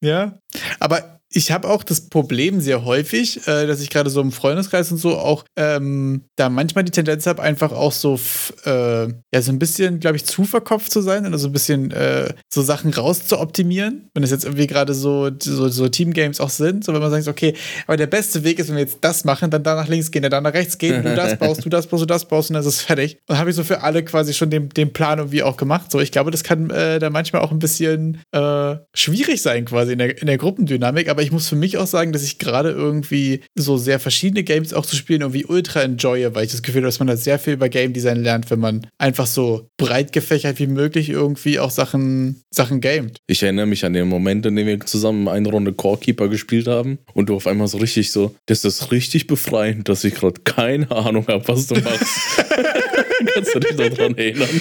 [0.00, 0.38] ja,
[0.78, 4.90] aber ich habe auch das Problem sehr häufig, äh, dass ich gerade so im Freundeskreis
[4.90, 8.18] und so auch ähm, da manchmal die Tendenz habe, einfach auch so,
[8.64, 11.92] äh, ja, so ein bisschen, glaube ich, zu verkopft zu sein und so ein bisschen
[11.92, 14.10] äh, so Sachen rauszuoptimieren.
[14.12, 17.28] Wenn es jetzt irgendwie gerade so, so, so Teamgames auch sind, so wenn man sagt,
[17.28, 17.54] okay,
[17.86, 20.28] aber der beste Weg ist, wenn wir jetzt das machen, dann da nach links gehen,
[20.28, 22.62] dann nach rechts gehen, du das baust, du das baust, du das baust und dann
[22.62, 23.18] ist es fertig.
[23.28, 25.92] Und habe ich so für alle quasi schon den, den Plan irgendwie auch gemacht.
[25.92, 29.92] So, ich glaube, das kann äh, da manchmal auch ein bisschen äh, schwierig sein, quasi
[29.92, 32.38] in der, in der Gruppendynamik, aber aber ich muss für mich auch sagen, dass ich
[32.38, 36.62] gerade irgendwie so sehr verschiedene Games auch zu spielen irgendwie ultra enjoye, weil ich das
[36.62, 39.68] Gefühl habe, dass man da sehr viel über Game Design lernt, wenn man einfach so
[39.76, 43.18] breit gefächert wie möglich irgendwie auch Sachen, Sachen gamet.
[43.26, 47.00] Ich erinnere mich an den Moment, in dem wir zusammen eine Runde Corekeeper gespielt haben
[47.12, 50.90] und du auf einmal so richtig so, das ist richtig befreiend, dass ich gerade keine
[50.90, 52.46] Ahnung habe, was du machst.
[53.34, 54.60] Kannst du dich dran erinnern?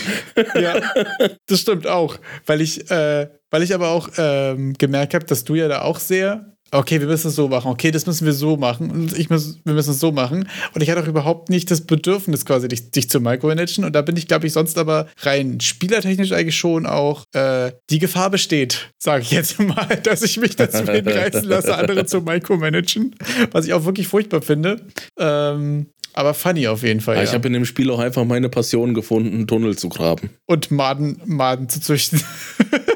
[0.56, 0.82] ja,
[1.48, 5.56] das stimmt auch, weil ich, äh, weil ich aber auch ähm, gemerkt habe, dass du
[5.56, 8.58] ja da auch sehr okay, wir müssen es so machen, okay, das müssen wir so
[8.58, 10.48] machen und ich muss, wir müssen es so machen.
[10.74, 13.84] Und ich hatte auch überhaupt nicht das Bedürfnis, quasi dich, dich zu micromanagen.
[13.84, 18.00] Und da bin ich, glaube ich, sonst aber rein spielertechnisch eigentlich schon auch äh, die
[18.00, 23.16] Gefahr besteht, sage ich jetzt mal, dass ich mich dazu hinreißen lasse, andere zu micromanagen.
[23.52, 24.82] Was ich auch wirklich furchtbar finde.
[25.18, 27.16] Ähm, aber funny auf jeden Fall.
[27.16, 27.28] Ja, ja.
[27.28, 30.32] Ich habe in dem Spiel auch einfach meine Passion gefunden, Tunnel zu graben.
[30.46, 32.22] Und Maden, Maden zu züchten.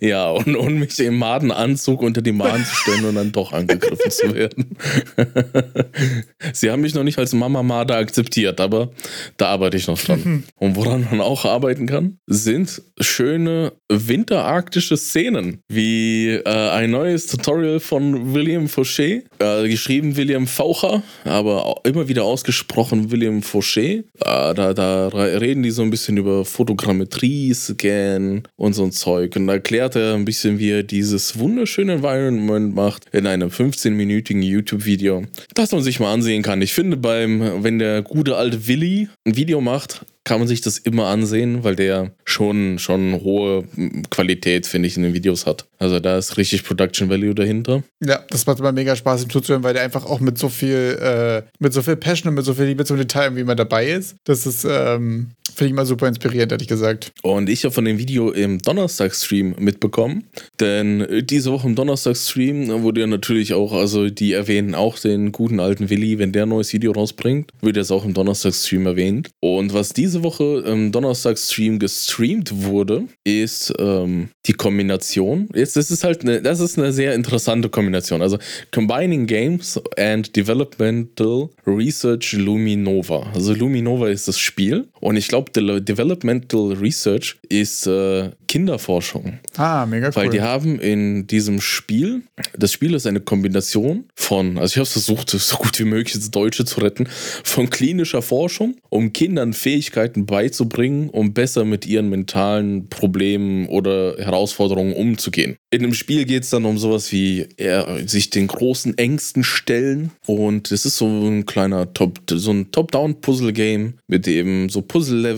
[0.00, 4.10] Ja, und, und mich im Madenanzug unter die Maden zu stellen und dann doch angegriffen
[4.10, 4.76] zu werden.
[6.52, 8.90] Sie haben mich noch nicht als Mama Made akzeptiert, aber
[9.36, 10.44] da arbeite ich noch dran.
[10.56, 17.80] und woran man auch arbeiten kann, sind schöne winterarktische Szenen, wie äh, ein neues Tutorial
[17.80, 24.04] von William Fauché, äh, geschrieben William Faucher, aber immer wieder ausgesprochen William Fauché.
[24.20, 29.34] Äh, da, da reden die so ein bisschen über Fotogrammetrie, Scan und so ein Zeug
[29.36, 34.42] und erklärt erklärt er ein bisschen, wie er dieses wunderschöne Environment macht in einem 15-minütigen
[34.42, 35.24] YouTube-Video,
[35.54, 36.62] das man sich mal ansehen kann.
[36.62, 40.76] Ich finde, beim, wenn der gute alte Willi ein Video macht, kann man sich das
[40.76, 43.64] immer ansehen, weil der schon, schon hohe
[44.10, 45.66] Qualität, finde ich, in den Videos hat.
[45.78, 47.82] Also da ist richtig Production Value dahinter.
[48.04, 50.98] Ja, das macht immer mega Spaß, ihm zuzuhören, weil der einfach auch mit so viel,
[51.00, 53.88] äh, mit so viel Passion und mit so viel Liebe zum Detail irgendwie mal dabei
[53.88, 54.16] ist.
[54.24, 57.10] Das ist, ähm, Finde ich mal super inspirierend, ehrlich gesagt.
[57.22, 60.22] Und ich habe von dem Video im Donnerstag-Stream mitbekommen.
[60.60, 65.58] Denn diese Woche im Donnerstag-Stream wurde ja natürlich auch, also die erwähnen auch den guten
[65.58, 69.30] alten Willi, wenn der ein neues Video rausbringt, wird das auch im Donnerstag-Stream erwähnt.
[69.40, 75.48] Und was diese Woche im Donnerstag-Stream gestreamt wurde, ist ähm, die Kombination.
[75.56, 78.22] Jetzt ist halt eine, das ist eine sehr interessante Kombination.
[78.22, 78.38] Also
[78.70, 83.32] Combining Games and Developmental Research Luminova.
[83.34, 84.86] Also Luminova ist das Spiel.
[85.00, 89.38] Und ich glaube, De Developmental Research ist äh, Kinderforschung.
[89.56, 90.16] Ah, mega cool.
[90.16, 92.22] Weil die haben in diesem Spiel,
[92.56, 96.30] das Spiel ist eine Kombination von, also ich habe versucht, so gut wie möglich das
[96.30, 97.06] Deutsche zu retten,
[97.44, 104.94] von klinischer Forschung, um Kindern Fähigkeiten beizubringen, um besser mit ihren mentalen Problemen oder Herausforderungen
[104.94, 105.56] umzugehen.
[105.70, 110.10] In dem Spiel geht es dann um sowas wie er, sich den großen Ängsten stellen
[110.26, 114.80] und es ist so ein kleiner Top, so ein Top-Down-Puzzle-Game mit eben so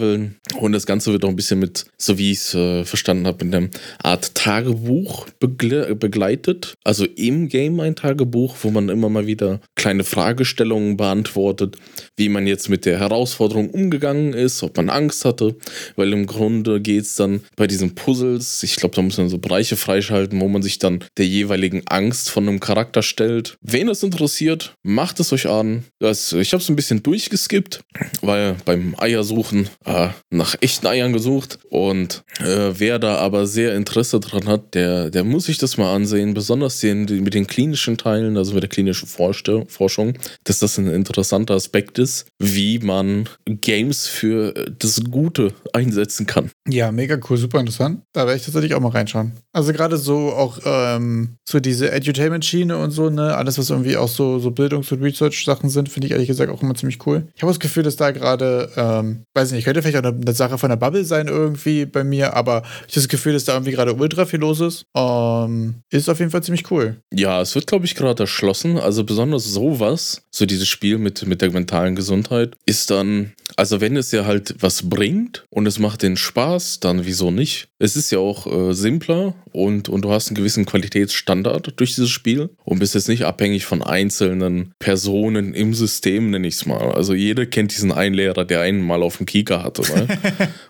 [0.00, 3.26] Puzzle-Leveln und das Ganze wird auch ein bisschen mit, so wie ich es äh, verstanden
[3.26, 3.68] habe, in einer
[4.02, 6.74] Art Tagebuch begle begleitet.
[6.84, 11.76] Also im Game ein Tagebuch, wo man immer mal wieder kleine Fragestellungen beantwortet,
[12.20, 15.56] wie man jetzt mit der Herausforderung umgegangen ist, ob man Angst hatte,
[15.96, 19.38] weil im Grunde geht es dann bei diesen Puzzles, ich glaube, da muss man so
[19.38, 23.56] Bereiche freischalten, wo man sich dann der jeweiligen Angst von einem Charakter stellt.
[23.62, 25.84] Wen das interessiert, macht es euch an.
[25.98, 27.80] Das, ich habe es ein bisschen durchgeskippt,
[28.20, 34.20] weil beim Eiersuchen äh, nach echten Eiern gesucht und äh, wer da aber sehr Interesse
[34.20, 38.36] dran hat, der, der muss sich das mal ansehen, besonders den, mit den klinischen Teilen,
[38.36, 44.52] also mit der klinischen Forschung, dass das ein interessanter Aspekt ist, wie man Games für
[44.78, 46.50] das Gute einsetzen kann.
[46.68, 48.02] Ja, mega cool, super interessant.
[48.12, 49.32] Da werde ich tatsächlich auch mal reinschauen.
[49.52, 54.08] Also gerade so auch ähm, so diese Edutainment-Schiene und so, ne, alles, was irgendwie auch
[54.08, 57.26] so, so Bildungs- und Research-Sachen sind, finde ich ehrlich gesagt auch immer ziemlich cool.
[57.34, 60.20] Ich habe das Gefühl, dass da gerade, ähm, weiß ich nicht, könnte vielleicht auch eine,
[60.20, 63.44] eine, Sache von der Bubble sein irgendwie bei mir, aber ich habe das Gefühl, dass
[63.44, 64.84] da irgendwie gerade ultra viel los ist.
[64.96, 66.96] Ähm, ist auf jeden Fall ziemlich cool.
[67.12, 68.78] Ja, es wird, glaube ich, gerade erschlossen.
[68.78, 73.96] Also besonders sowas, so dieses Spiel mit, mit der mentalen Gesundheit, ist dann, also wenn
[73.96, 77.68] es ja halt was bringt und es macht den Spaß, dann wieso nicht?
[77.78, 82.10] Es ist ja auch äh, simpler und, und du hast einen gewissen Qualitätsstandard durch dieses
[82.10, 86.92] Spiel und bist jetzt nicht abhängig von einzelnen Personen im System, nenne ich es mal.
[86.92, 89.82] Also jeder kennt diesen einen Lehrer, der einen mal auf dem Kika hatte.
[89.82, 90.08] Ne?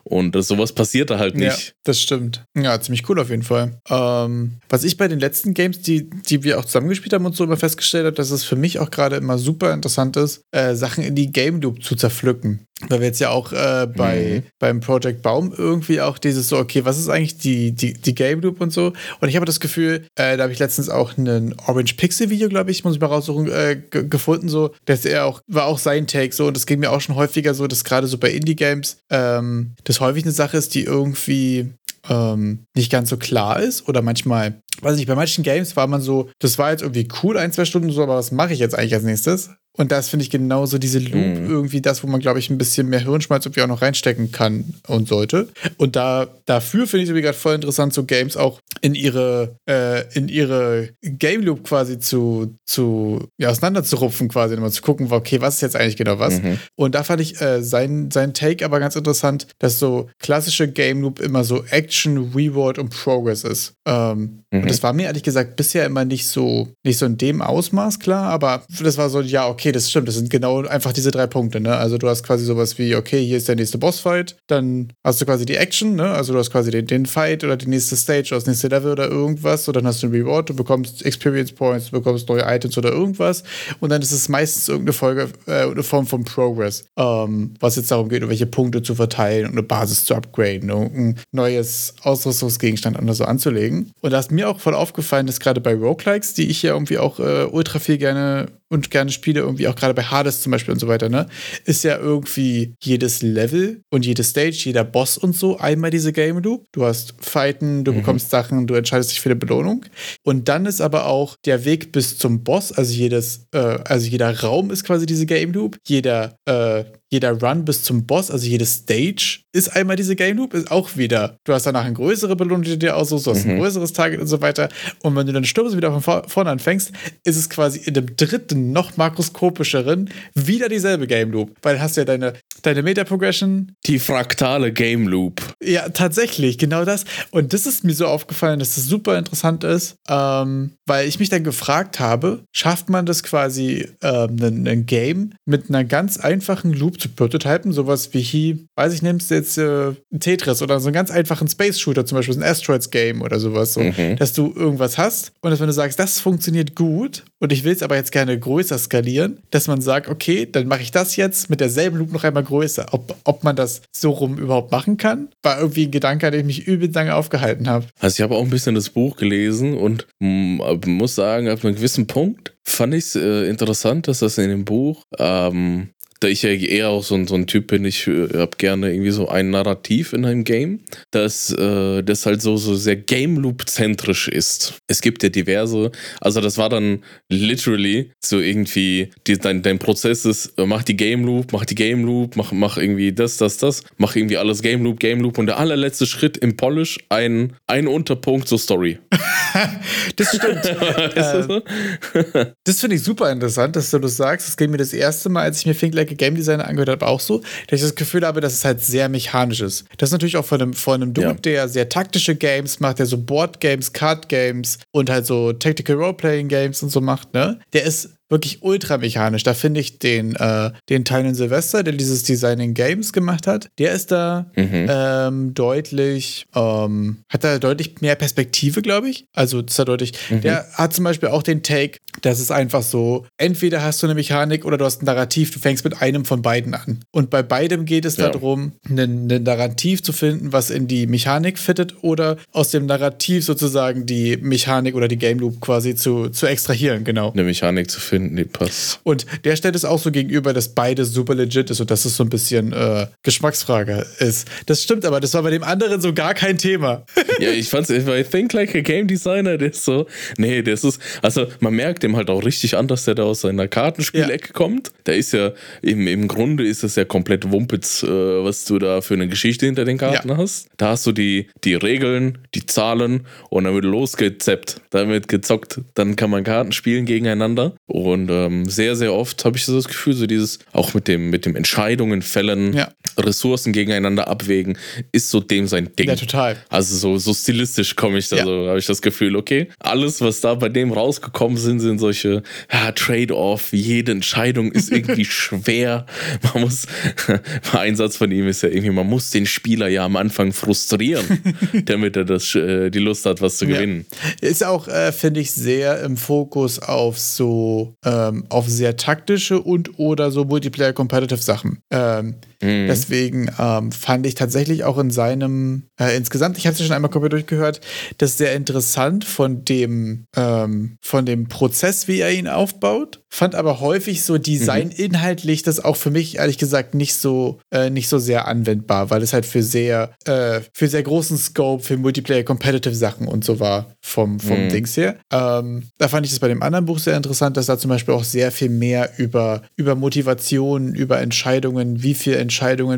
[0.04, 1.68] und das, sowas passiert da halt nicht.
[1.68, 2.44] Ja, das stimmt.
[2.56, 3.80] Ja, ziemlich cool auf jeden Fall.
[3.88, 7.44] Ähm, was ich bei den letzten Games, die, die wir auch zusammengespielt haben und so
[7.44, 11.04] immer festgestellt habe, dass es für mich auch gerade immer super interessant ist, äh, Sachen
[11.04, 12.66] in die Game Loop zu zerpflücken.
[12.88, 14.50] Weil wir jetzt ja auch äh, bei, mhm.
[14.58, 18.40] beim Project Baum irgendwie auch dieses so, okay, was ist eigentlich die, die, die Game
[18.40, 18.92] Loop und so.
[19.20, 22.48] Und ich habe das Gefühl, äh, da habe ich letztens auch ein Orange Pixel Video,
[22.48, 26.06] glaube ich, muss ich mal raussuchen, äh, gefunden, so, dass er auch, war auch sein
[26.06, 26.46] Take so.
[26.46, 30.00] Und das ging mir auch schon häufiger so, dass gerade so bei Indie-Games ähm, das
[30.00, 31.74] häufig eine Sache ist, die irgendwie
[32.08, 36.00] ähm, nicht ganz so klar ist oder manchmal, weiß ich, bei manchen Games war man
[36.00, 38.74] so, das war jetzt irgendwie cool, ein, zwei Stunden so, aber was mache ich jetzt
[38.74, 39.50] eigentlich als nächstes?
[39.76, 41.48] Und das finde ich genauso diese Loop mhm.
[41.48, 44.74] irgendwie das, wo man, glaube ich, ein bisschen mehr Hirnschmalz irgendwie auch noch reinstecken kann
[44.88, 45.48] und sollte.
[45.76, 50.12] Und da, dafür finde ich es gerade voll interessant, so Games auch in ihre, äh,
[50.14, 55.56] in ihre Game Loop quasi zu, zu ja, auseinanderzurupfen, quasi, immer zu gucken, okay, was
[55.56, 56.42] ist jetzt eigentlich genau was?
[56.42, 56.58] Mhm.
[56.76, 61.00] Und da fand ich äh, sein, sein Take aber ganz interessant, dass so klassische Game
[61.00, 63.74] Loop immer so Action, Reward und Progress ist.
[63.86, 64.62] Ähm, mhm.
[64.62, 68.00] Und das war mir ehrlich gesagt bisher immer nicht so, nicht so in dem Ausmaß
[68.00, 71.26] klar, aber das war so, ja, okay, das stimmt, das sind genau einfach diese drei
[71.26, 71.76] Punkte, ne?
[71.76, 75.26] Also du hast quasi sowas wie, okay, hier ist der nächste Bossfight, dann hast du
[75.26, 76.10] quasi die Action, ne?
[76.10, 78.92] Also du hast quasi den, den Fight oder die nächste Stage oder das nächste Level
[78.92, 82.42] oder irgendwas, und dann hast du einen Reward, du bekommst Experience Points, du bekommst neue
[82.42, 83.44] Items oder irgendwas,
[83.80, 87.90] und dann ist es meistens irgendeine Folge, äh, eine Form von Progress, ähm, was jetzt
[87.90, 92.98] darum geht, welche Punkte zu verteilen und eine Basis zu upgraden, und ein neues Ausrüstungsgegenstand
[93.00, 93.92] oder so anzulegen.
[94.00, 96.98] Und da ist mir auch voll aufgefallen, dass gerade bei Roguelikes, die ich ja irgendwie
[96.98, 100.72] auch äh, ultra viel gerne und gerne spiele, irgendwie auch gerade bei Hades zum Beispiel
[100.72, 101.26] und so weiter, ne,
[101.64, 106.38] ist ja irgendwie jedes Level und jede Stage, jeder Boss und so einmal diese Game
[106.38, 106.66] Loop.
[106.72, 107.96] Du hast Fighten, du mhm.
[107.96, 109.84] bekommst Sachen, du entscheidest dich für eine Belohnung.
[110.22, 114.40] Und dann ist aber auch der Weg bis zum Boss, also jedes, äh, also jeder
[114.40, 118.64] Raum ist quasi diese Game Loop, jeder äh, jeder Run bis zum Boss, also jede
[118.64, 121.36] Stage, ist einmal diese Game Loop, ist auch wieder.
[121.44, 123.52] Du hast danach eine größere Belohnung, die du dir aussuchst, du hast mhm.
[123.52, 124.68] ein größeres Target und so weiter.
[125.02, 126.92] Und wenn du dann stirbst wieder von vorne anfängst,
[127.24, 131.56] ist es quasi in dem dritten, noch makroskopischeren wieder dieselbe Game Loop.
[131.62, 133.72] Weil hast du ja deine, deine Meta-Progression.
[133.86, 135.42] Die fraktale Game Loop.
[135.62, 137.04] Ja, tatsächlich, genau das.
[137.32, 141.28] Und das ist mir so aufgefallen, dass das super interessant ist, ähm, weil ich mich
[141.28, 146.72] dann gefragt habe, schafft man das quasi ähm, ein, ein Game mit einer ganz einfachen
[146.72, 150.94] Loop zu prototypen, sowas wie hier, weiß ich, nimmst jetzt äh, Tetris oder so einen
[150.94, 154.16] ganz einfachen Space-Shooter, zum Beispiel ein Asteroids-Game oder sowas, so, mhm.
[154.16, 157.72] dass du irgendwas hast und dass wenn du sagst, das funktioniert gut und ich will
[157.72, 161.50] es aber jetzt gerne größer skalieren, dass man sagt, okay, dann mache ich das jetzt
[161.50, 162.86] mit derselben Loop noch einmal größer.
[162.92, 166.48] Ob, ob man das so rum überhaupt machen kann, war irgendwie ein Gedanke, an dem
[166.48, 167.86] ich mich übel lange aufgehalten habe.
[167.98, 172.06] Also ich habe auch ein bisschen das Buch gelesen und muss sagen, ab einem gewissen
[172.06, 175.90] Punkt fand ich es äh, interessant, dass das in dem Buch ähm,
[176.20, 178.92] da ich ja eher auch so ein, so ein Typ bin, ich äh, habe gerne
[178.92, 183.38] irgendwie so ein Narrativ in einem Game, das, äh, das halt so, so sehr Game
[183.38, 184.74] Loop-zentrisch ist.
[184.86, 185.90] Es gibt ja diverse,
[186.20, 190.96] also das war dann literally so irgendwie, die, dein, dein Prozess ist, äh, mach die
[190.96, 194.60] Game Loop, mach die Game Loop, mach, mach irgendwie das, das, das, mach irgendwie alles
[194.60, 198.98] Game Loop, Game Loop und der allerletzte Schritt im Polish, ein, ein Unterpunkt zur Story.
[200.16, 200.66] das stimmt.
[201.16, 204.48] äh, das finde ich super interessant, dass du das sagst.
[204.48, 207.06] Das ging mir das erste Mal, als ich mir Think Like Game Designer angehört habe,
[207.06, 209.84] auch so, dass ich das Gefühl habe, dass es halt sehr mechanisch ist.
[209.98, 211.34] Das ist natürlich auch von einem, von einem Dude, ja.
[211.34, 215.96] der sehr taktische Games macht, der so Board Games, Card Games und halt so Tactical
[215.96, 217.58] Role-Playing Games und so macht, ne?
[217.72, 219.42] Der ist wirklich ultramechanisch.
[219.42, 223.92] Da finde ich den, äh, den Tylen Silvester, der dieses Designing Games gemacht hat, der
[223.92, 224.86] ist da mhm.
[224.88, 229.26] ähm, deutlich, ähm, hat da deutlich mehr Perspektive, glaube ich.
[229.34, 230.12] Also, ist da deutlich.
[230.30, 230.40] Mhm.
[230.42, 234.14] Der hat zum Beispiel auch den Take, dass es einfach so, entweder hast du eine
[234.14, 237.00] Mechanik oder du hast ein Narrativ, du fängst mit einem von beiden an.
[237.10, 238.30] Und bei beidem geht es ja.
[238.30, 244.06] darum, ein Narrativ zu finden, was in die Mechanik fittet oder aus dem Narrativ sozusagen
[244.06, 247.32] die Mechanik oder die Game Loop quasi zu, zu extrahieren, genau.
[247.32, 249.00] Eine Mechanik zu finden, die passt.
[249.02, 252.16] Und der stellt es auch so gegenüber, dass beides super legit ist und dass es
[252.16, 254.48] so ein bisschen äh, Geschmacksfrage ist.
[254.66, 257.04] Das stimmt aber, das war bei dem anderen so gar kein Thema.
[257.40, 260.06] ja, ich fand's, I think like a game designer, der ist so,
[260.36, 263.42] nee, das ist, also man merkt dem halt auch richtig an, dass der da aus
[263.42, 264.52] seiner Kartenspielecke ja.
[264.52, 264.92] kommt.
[265.06, 265.52] Der ist ja,
[265.82, 269.66] im, im Grunde ist das ja komplett Wumpitz, äh, was du da für eine Geschichte
[269.66, 270.36] hinter den Karten ja.
[270.36, 270.68] hast.
[270.76, 275.80] Da hast du die, die Regeln, die Zahlen und dann wird losgezeppt, dann wird gezockt,
[275.94, 280.14] dann kann man Karten spielen gegeneinander und ähm, sehr, sehr oft habe ich das Gefühl,
[280.14, 282.90] so dieses, auch mit dem, mit dem Entscheidungen fällen, ja.
[283.18, 284.78] Ressourcen gegeneinander abwägen,
[285.12, 286.08] ist so dem sein Ding.
[286.08, 286.56] Ja, total.
[286.68, 288.44] Also so, so stilistisch komme ich da ja.
[288.44, 292.42] so, habe ich das Gefühl, okay, alles, was da bei dem rausgekommen sind, sind solche
[292.72, 296.06] ja, Trade-off, jede Entscheidung ist irgendwie schwer.
[296.54, 296.86] Man muss,
[297.72, 301.42] ein Satz von ihm ist ja irgendwie, man muss den Spieler ja am Anfang frustrieren,
[301.84, 304.06] damit er das, äh, die Lust hat, was zu gewinnen.
[304.40, 309.98] Ist auch, äh, finde ich, sehr im Fokus auf so, ähm, auf sehr taktische und
[309.98, 311.82] oder so Multiplayer-Competitive Sachen.
[311.90, 312.86] Ähm, mhm.
[312.88, 316.94] Deswegen ähm, fand ich tatsächlich auch in seinem, äh, insgesamt, ich habe es ja schon
[316.94, 317.80] einmal komplett durchgehört,
[318.18, 323.80] das sehr interessant von dem, ähm, von dem Prozess, wie er ihn aufbaut fand aber
[323.80, 324.94] häufig so Design mhm.
[324.96, 329.22] inhaltlich das auch für mich ehrlich gesagt nicht so äh, nicht so sehr anwendbar, weil
[329.22, 333.60] es halt für sehr äh, für sehr großen Scope für Multiplayer Competitive Sachen und so
[333.60, 334.68] war vom vom mhm.
[334.70, 335.16] Dings her.
[335.32, 338.14] Ähm, da fand ich das bei dem anderen Buch sehr interessant, dass da zum Beispiel
[338.14, 342.49] auch sehr viel mehr über über Motivation, über Entscheidungen, wie viele Entscheidungen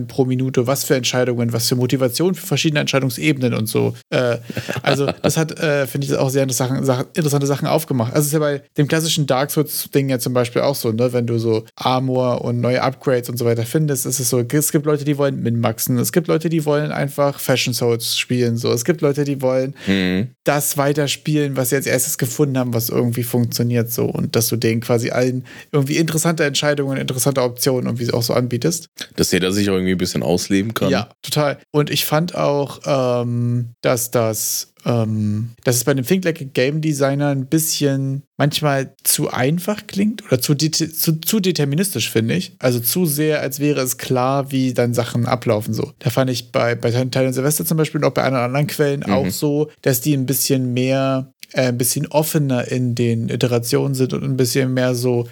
[0.06, 3.94] pro Minute, was für Entscheidungen, was für Motivation für verschiedene Entscheidungsebenen und so.
[4.10, 4.38] Äh,
[4.82, 8.12] also das hat äh, finde ich auch sehr interessante Sachen, interessante Sachen aufgemacht.
[8.12, 10.92] Also es ist ja bei dem klassischen Dark Souls Ding jetzt zum Beispiel auch so,
[10.92, 11.12] ne?
[11.12, 14.72] Wenn du so Armor und neue Upgrades und so weiter findest, ist es so, es
[14.72, 18.72] gibt Leute, die wollen minmaxen, es gibt Leute, die wollen einfach Fashion Souls spielen, so.
[18.72, 20.28] Es gibt Leute, die wollen mhm.
[20.44, 24.06] das weiterspielen, was sie als erstes gefunden haben, was irgendwie funktioniert, so.
[24.06, 28.88] Und dass du denen quasi allen irgendwie interessante Entscheidungen, interessante Optionen irgendwie auch so anbietest.
[29.16, 30.90] Dass jeder sich auch irgendwie ein bisschen ausleben kann.
[30.90, 31.58] Ja, total.
[31.72, 37.28] Und ich fand auch, ähm, dass das ähm, dass es bei dem Think Game Designer
[37.28, 42.56] ein bisschen manchmal zu einfach klingt oder zu, zu, zu deterministisch, finde ich.
[42.58, 45.92] Also zu sehr, als wäre es klar, wie dann Sachen ablaufen so.
[46.00, 48.66] Da fand ich bei, bei Teil und Silvester zum Beispiel und auch bei anderen anderen
[48.66, 49.12] Quellen mhm.
[49.12, 54.12] auch so, dass die ein bisschen mehr, äh, ein bisschen offener in den Iterationen sind
[54.12, 55.28] und ein bisschen mehr so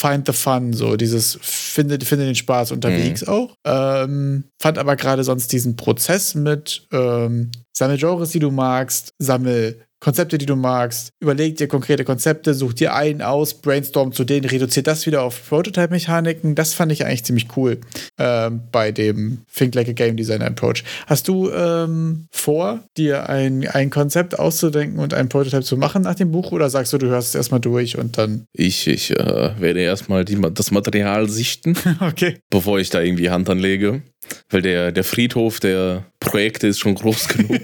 [0.00, 3.28] find the fun, so dieses finde, finde den Spaß unterwegs mhm.
[3.28, 3.54] auch.
[3.64, 9.84] Ähm, fand aber gerade sonst diesen Prozess mit ähm, sammel Genres, die du magst, sammel
[10.00, 14.46] Konzepte, die du magst, überleg dir konkrete Konzepte, such dir einen aus, brainstorm zu denen,
[14.46, 16.54] reduziert das wieder auf Prototype-Mechaniken.
[16.54, 17.78] Das fand ich eigentlich ziemlich cool
[18.18, 20.84] ähm, bei dem Think Like a Game Designer Approach.
[21.06, 26.14] Hast du ähm, vor, dir ein, ein Konzept auszudenken und einen Prototype zu machen nach
[26.14, 28.46] dem Buch oder sagst du, du hörst es erstmal durch und dann.
[28.54, 32.38] Ich, ich äh, werde erstmal das Material sichten, okay.
[32.48, 34.02] bevor ich da irgendwie Hand anlege.
[34.48, 37.60] Weil der, der Friedhof der Projekte ist schon groß genug.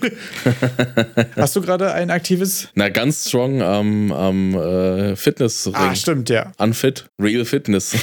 [1.37, 2.69] Hast du gerade ein aktives?
[2.75, 5.71] Na, ganz strong am, am äh, Fitness.
[5.73, 6.51] Ah, stimmt, ja.
[6.59, 7.95] Unfit, Real Fitness.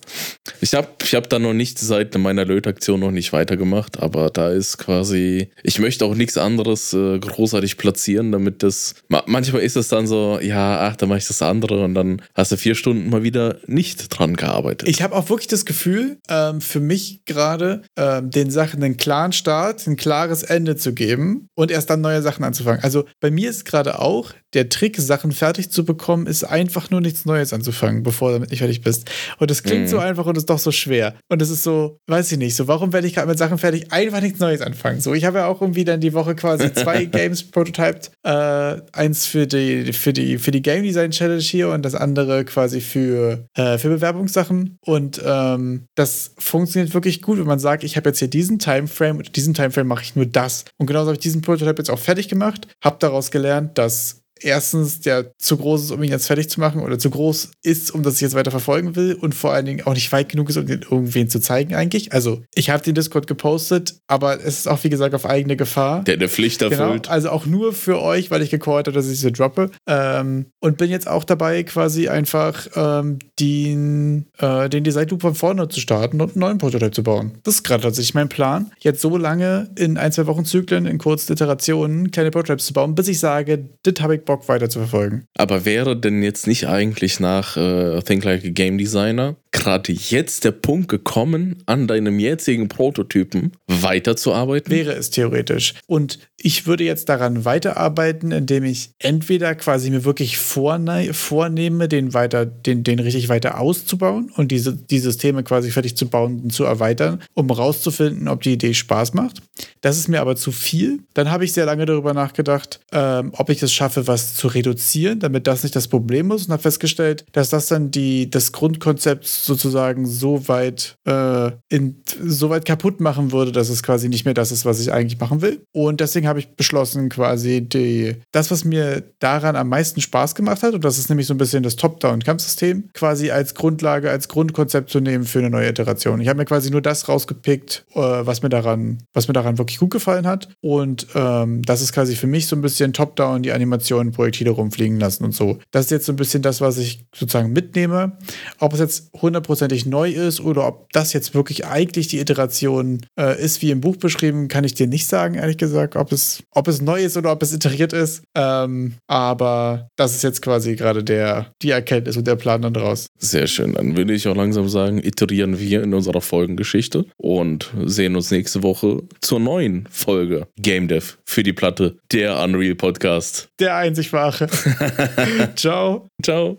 [0.62, 4.48] ich habe ich hab da noch nicht seit meiner Lötaktion noch nicht weitergemacht, aber da
[4.48, 8.94] ist quasi, ich möchte auch nichts anderes äh, großartig platzieren, damit das,
[9.26, 12.50] manchmal ist es dann so, ja, ach, dann mache ich das andere und dann hast
[12.50, 14.88] du vier Stunden mal wieder nicht dran gearbeitet.
[14.88, 19.32] Ich habe auch wirklich das Gefühl, ähm, für mich gerade, ähm, den Sachen einen klaren
[19.32, 22.82] Start, ein klares Ende zu geben und erst dann neue Sachen anzufangen.
[22.82, 27.00] Also bei mir ist gerade auch der Trick, Sachen fertig zu bekommen, ist einfach nur
[27.00, 29.10] nichts Neues anzufangen, bevor du damit nicht fertig bist.
[29.38, 29.88] Und das klingt mhm.
[29.88, 31.14] so einfach und ist doch so schwer.
[31.28, 33.92] Und es ist so, weiß ich nicht, so warum werde ich gerade mit Sachen fertig,
[33.92, 35.00] einfach nichts Neues anfangen.
[35.00, 38.10] So, ich habe ja auch irgendwie dann die Woche quasi zwei Games prototyped.
[38.22, 42.44] Äh, eins für die, für die, für die Game Design Challenge hier und das andere
[42.44, 44.78] quasi für, äh, für Bewerbungssachen.
[44.80, 49.18] Und ähm, das funktioniert wirklich gut, wenn man sagt, ich habe jetzt hier diesen Timeframe
[49.18, 50.64] und diesen Timeframe mache ich nur das.
[50.76, 55.00] Und genauso habe ich diesen Prototype jetzt auch fertig gemacht, habe daraus gelernt, dass erstens
[55.00, 58.02] der zu groß ist, um ihn jetzt fertig zu machen oder zu groß ist, um
[58.02, 60.56] das ich jetzt weiter verfolgen will und vor allen Dingen auch nicht weit genug ist,
[60.56, 62.12] um den irgendwen zu zeigen eigentlich.
[62.12, 66.02] Also ich habe den Discord gepostet, aber es ist auch wie gesagt auf eigene Gefahr.
[66.04, 67.08] Der eine Pflicht Genau, erfüllt.
[67.08, 69.70] also auch nur für euch, weil ich gecallt habe, dass ich sie droppe.
[69.86, 75.34] Ähm, und bin jetzt auch dabei, quasi einfach ähm, den, äh, den Design Loop von
[75.34, 77.38] vorne zu starten und einen neuen Prototyp zu bauen.
[77.44, 78.70] Das ist gerade tatsächlich mein Plan.
[78.80, 82.94] Jetzt so lange in ein, zwei Wochen Zyklen, in kurzen Iterationen, kleine Prototypes zu bauen,
[82.94, 85.26] bis ich sage, das habe ich Bock weiter zu verfolgen.
[85.36, 90.44] Aber wäre denn jetzt nicht eigentlich nach äh, Think Like a Game Designer gerade jetzt
[90.44, 94.70] der Punkt gekommen, an deinem jetzigen Prototypen weiterzuarbeiten?
[94.70, 95.74] Wäre es theoretisch.
[95.86, 102.14] Und ich würde jetzt daran weiterarbeiten, indem ich entweder quasi mir wirklich vorne vornehme, den
[102.14, 106.52] weiter, den, den richtig weiter auszubauen und diese, die Systeme quasi fertig zu bauen und
[106.52, 109.42] zu erweitern, um rauszufinden, ob die Idee Spaß macht.
[109.80, 111.00] Das ist mir aber zu viel.
[111.14, 115.18] Dann habe ich sehr lange darüber nachgedacht, ähm, ob ich es schaffe, was zu reduzieren,
[115.18, 119.26] damit das nicht das Problem ist und habe festgestellt, dass das dann die, das Grundkonzept
[119.48, 124.34] sozusagen so weit, äh, in, so weit kaputt machen würde, dass es quasi nicht mehr
[124.34, 125.62] das ist, was ich eigentlich machen will.
[125.72, 130.62] Und deswegen habe ich beschlossen, quasi die, das, was mir daran am meisten Spaß gemacht
[130.62, 134.90] hat, und das ist nämlich so ein bisschen das Top-Down-Kampfsystem, quasi als Grundlage, als Grundkonzept
[134.90, 136.20] zu nehmen für eine neue Iteration.
[136.20, 139.78] Ich habe mir quasi nur das rausgepickt, äh, was mir daran, was mir daran wirklich
[139.78, 140.48] gut gefallen hat.
[140.60, 145.00] Und ähm, das ist quasi für mich so ein bisschen Top-Down, die Animationen, Projektile rumfliegen
[145.00, 145.58] lassen und so.
[145.70, 148.18] Das ist jetzt so ein bisschen das, was ich sozusagen mitnehme.
[148.58, 153.40] Ob es jetzt hundertprozentig neu ist oder ob das jetzt wirklich eigentlich die Iteration äh,
[153.40, 156.66] ist, wie im Buch beschrieben, kann ich dir nicht sagen, ehrlich gesagt, ob es, ob
[156.68, 158.22] es neu ist oder ob es iteriert ist.
[158.34, 163.06] Ähm, aber das ist jetzt quasi gerade der, die Erkenntnis und der Plan dann draus.
[163.18, 163.74] Sehr schön.
[163.74, 168.62] Dann würde ich auch langsam sagen, iterieren wir in unserer Folgengeschichte und sehen uns nächste
[168.62, 173.48] Woche zur neuen Folge Game Dev für die Platte, der Unreal Podcast.
[173.60, 174.48] Der einzig wahre.
[175.56, 176.08] Ciao.
[176.22, 176.56] Ciao.